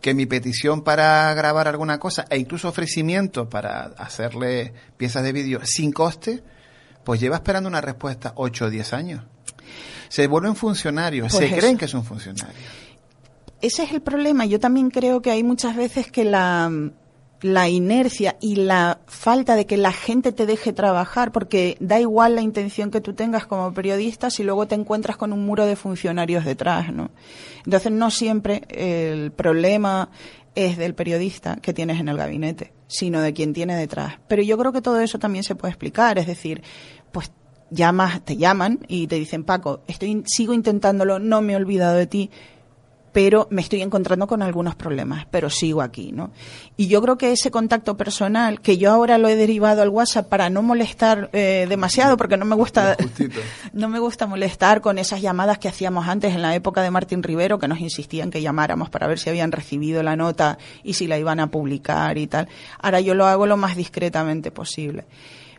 [0.00, 5.60] que mi petición para grabar alguna cosa e incluso ofrecimiento para hacerle piezas de vídeo
[5.64, 6.42] sin coste,
[7.04, 9.24] pues lleva esperando una respuesta 8 o 10 años.
[10.08, 11.56] Se vuelven funcionarios, Pues se eso.
[11.56, 12.56] creen que son funcionarios.
[13.60, 14.44] ese es el problema.
[14.46, 16.70] Yo también creo que hay muchas veces que la,
[17.42, 22.34] la inercia y la falta de que la gente te deje trabajar, porque da igual
[22.34, 25.76] la intención que tú tengas como periodista si luego te encuentras con un muro de
[25.76, 27.10] funcionarios detrás, ¿no?
[27.64, 30.08] Entonces no siempre el problema
[30.54, 34.14] es del periodista que tienes en el gabinete, sino de quien tiene detrás.
[34.28, 36.62] Pero yo creo que todo eso también se puede explicar, es decir,
[37.12, 37.30] pues
[37.70, 42.06] llamas, te llaman y te dicen, Paco, estoy, sigo intentándolo, no me he olvidado de
[42.06, 42.30] ti,
[43.16, 46.32] pero me estoy encontrando con algunos problemas, pero sigo aquí, ¿no?
[46.76, 50.28] Y yo creo que ese contacto personal, que yo ahora lo he derivado al WhatsApp
[50.28, 52.94] para no molestar eh, demasiado, porque no me gusta,
[53.72, 57.22] no me gusta molestar con esas llamadas que hacíamos antes en la época de Martín
[57.22, 61.06] Rivero, que nos insistían que llamáramos para ver si habían recibido la nota y si
[61.06, 62.48] la iban a publicar y tal.
[62.82, 65.06] Ahora yo lo hago lo más discretamente posible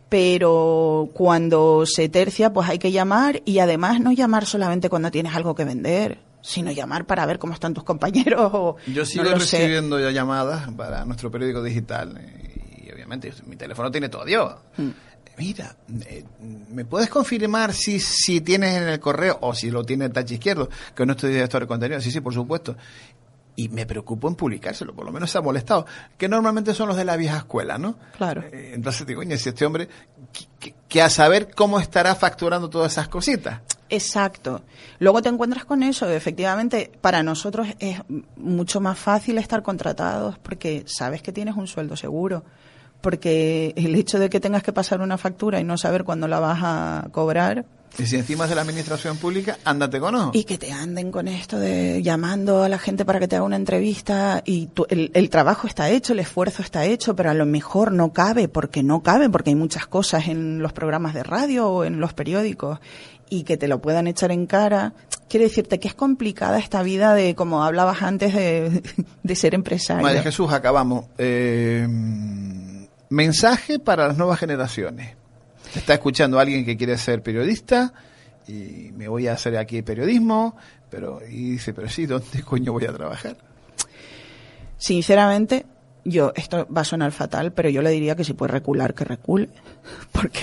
[0.09, 5.35] pero cuando se tercia, pues hay que llamar y además no llamar solamente cuando tienes
[5.35, 8.51] algo que vender, sino llamar para ver cómo están tus compañeros.
[8.53, 9.57] O, Yo sigo no sé.
[9.57, 14.55] recibiendo ya llamadas para nuestro periódico digital eh, y obviamente mi teléfono tiene todo Dios.
[14.77, 14.89] Hmm.
[15.37, 15.75] Mira,
[16.07, 16.23] eh,
[16.71, 20.31] ¿me puedes confirmar si, si tienes en el correo o si lo tiene el touch
[20.31, 22.01] izquierdo, que no estoy director de contenido?
[22.01, 22.75] Sí, sí, por supuesto.
[23.59, 25.85] Y me preocupo en publicárselo, por lo menos se ha molestado,
[26.15, 27.95] que normalmente son los de la vieja escuela, ¿no?
[28.15, 28.43] Claro.
[28.43, 29.89] Eh, entonces digo, oye, si este hombre,
[30.31, 33.61] que, que- que a saber cómo estará facturando todas esas cositas.
[33.89, 34.61] Exacto.
[34.99, 36.07] Luego te encuentras con eso.
[36.09, 37.99] Efectivamente, para nosotros es
[38.35, 42.43] mucho más fácil estar contratados porque sabes que tienes un sueldo seguro.
[43.01, 46.39] Porque el hecho de que tengas que pasar una factura y no saber cuándo la
[46.39, 47.65] vas a cobrar
[47.99, 50.31] Y si encima es de la administración pública, ándate con ojo.
[50.33, 53.45] y que te anden con esto de llamando a la gente para que te haga
[53.45, 57.33] una entrevista y tú- el, el trabajo está hecho, el esfuerzo está hecho, pero a
[57.33, 61.23] lo mejor no cabe porque no cabe, porque hay muchas cosas en los programas de
[61.23, 62.79] radio o en los periódicos
[63.29, 64.93] y que te lo puedan echar en cara.
[65.27, 68.83] Quiero decirte que es complicada esta vida de, como hablabas antes, de,
[69.23, 70.03] de ser empresario.
[70.03, 71.05] María Jesús, acabamos.
[71.17, 71.85] Eh,
[73.09, 75.15] mensaje para las nuevas generaciones.
[75.75, 77.93] Está escuchando alguien que quiere ser periodista
[78.47, 80.55] y me voy a hacer aquí periodismo,
[80.89, 83.37] pero y dice, pero sí, ¿dónde coño voy a trabajar?
[84.77, 85.65] Sinceramente,
[86.03, 89.03] yo, esto va a sonar fatal, pero yo le diría que si puede recular, que
[89.03, 89.49] recule,
[90.11, 90.39] porque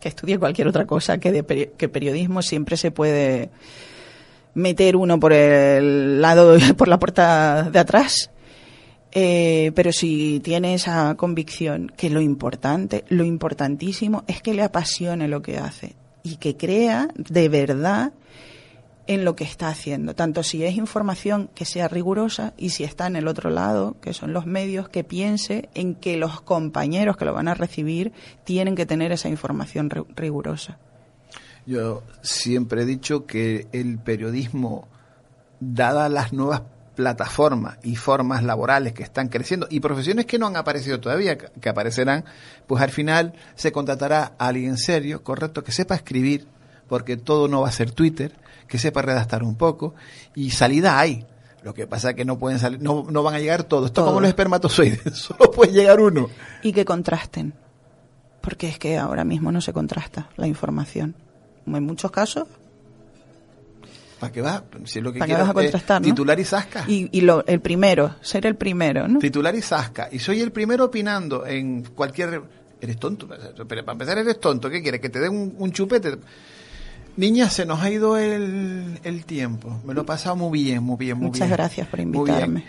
[0.00, 3.48] que estudie cualquier otra cosa que, de que periodismo siempre se puede
[4.52, 8.30] meter uno por el lado, por la puerta de atrás.
[9.16, 15.28] Eh, pero si tiene esa convicción que lo importante, lo importantísimo es que le apasione
[15.28, 15.94] lo que hace
[16.24, 18.12] y que crea de verdad
[19.06, 23.06] en lo que está haciendo, tanto si es información que sea rigurosa y si está
[23.06, 27.26] en el otro lado, que son los medios, que piense en que los compañeros que
[27.26, 28.12] lo van a recibir
[28.44, 30.78] tienen que tener esa información ri- rigurosa.
[31.66, 34.88] Yo siempre he dicho que el periodismo,
[35.60, 36.62] dadas las nuevas
[36.94, 41.68] plataformas y formas laborales que están creciendo y profesiones que no han aparecido todavía, que
[41.68, 42.24] aparecerán,
[42.66, 46.46] pues al final se contratará a alguien serio, correcto, que sepa escribir,
[46.88, 48.36] porque todo no va a ser Twitter,
[48.68, 49.94] que sepa redactar un poco
[50.34, 51.26] y salida hay.
[51.62, 53.86] Lo que pasa es que no pueden salir, no, no van a llegar todos.
[53.86, 56.28] Esto es como los espermatozoides, solo puede llegar uno.
[56.62, 57.54] Y que contrasten.
[58.42, 61.14] Porque es que ahora mismo no se contrasta la información.
[61.66, 62.46] En muchos casos,
[64.24, 64.62] ¿Para qué vas?
[64.84, 66.00] Si es lo que ¿para qué quieres vas a es contrastar?
[66.00, 66.06] no?
[66.06, 66.84] titular y zasca.
[66.88, 69.18] Y, y lo, el primero, ser el primero, ¿no?
[69.18, 70.08] Titular y zasca.
[70.10, 72.40] Y soy el primero opinando en cualquier...
[72.80, 73.28] Eres tonto.
[73.28, 74.70] Pero para empezar eres tonto.
[74.70, 75.02] ¿Qué quieres?
[75.02, 76.16] Que te den un, un chupete.
[77.18, 79.78] Niña, se nos ha ido el, el tiempo.
[79.84, 81.56] Me lo he pasado muy bien, muy bien, muy Muchas bien.
[81.58, 82.64] gracias por invitarme.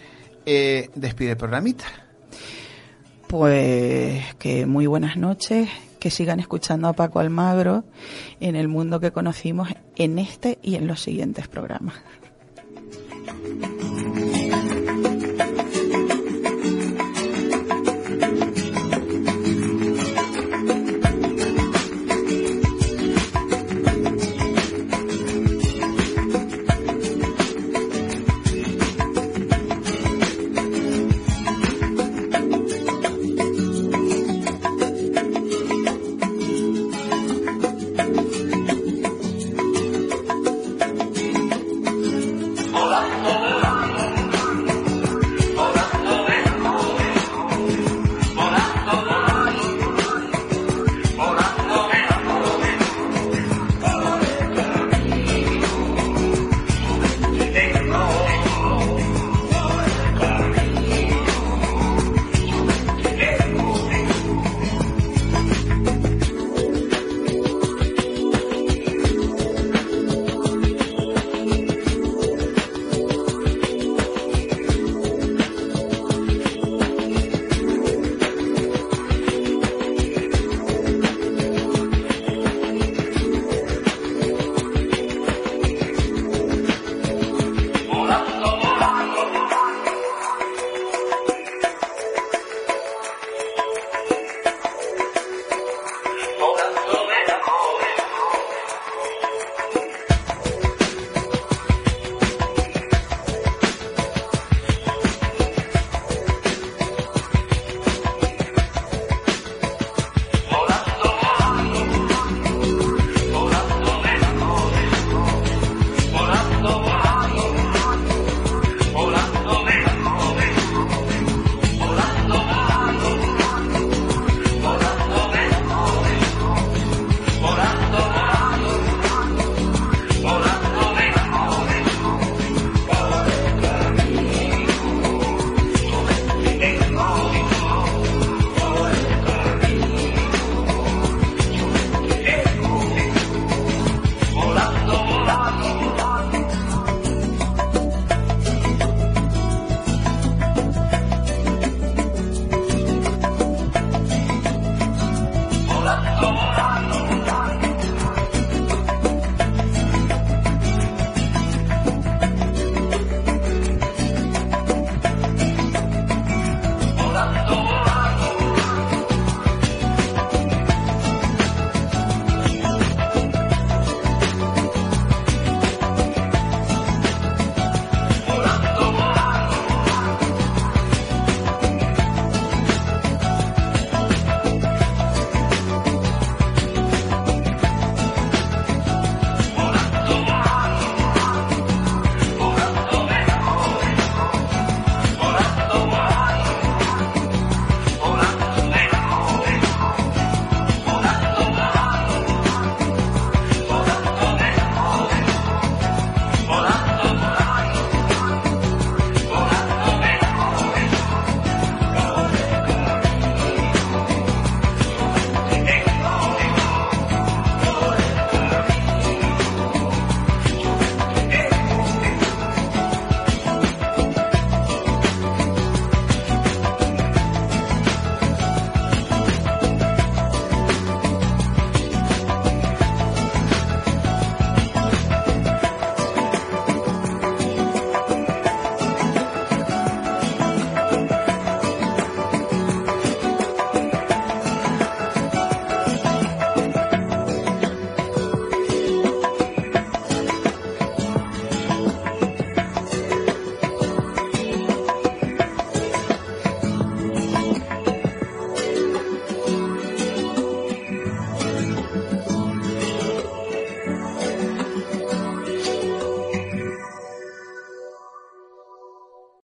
[0.45, 1.85] Eh, despide el programita.
[3.27, 5.69] Pues que muy buenas noches,
[6.05, 7.83] que sigan escuchando a Paco Almagro
[8.39, 11.95] en el mundo que conocimos en este y en los siguientes programas.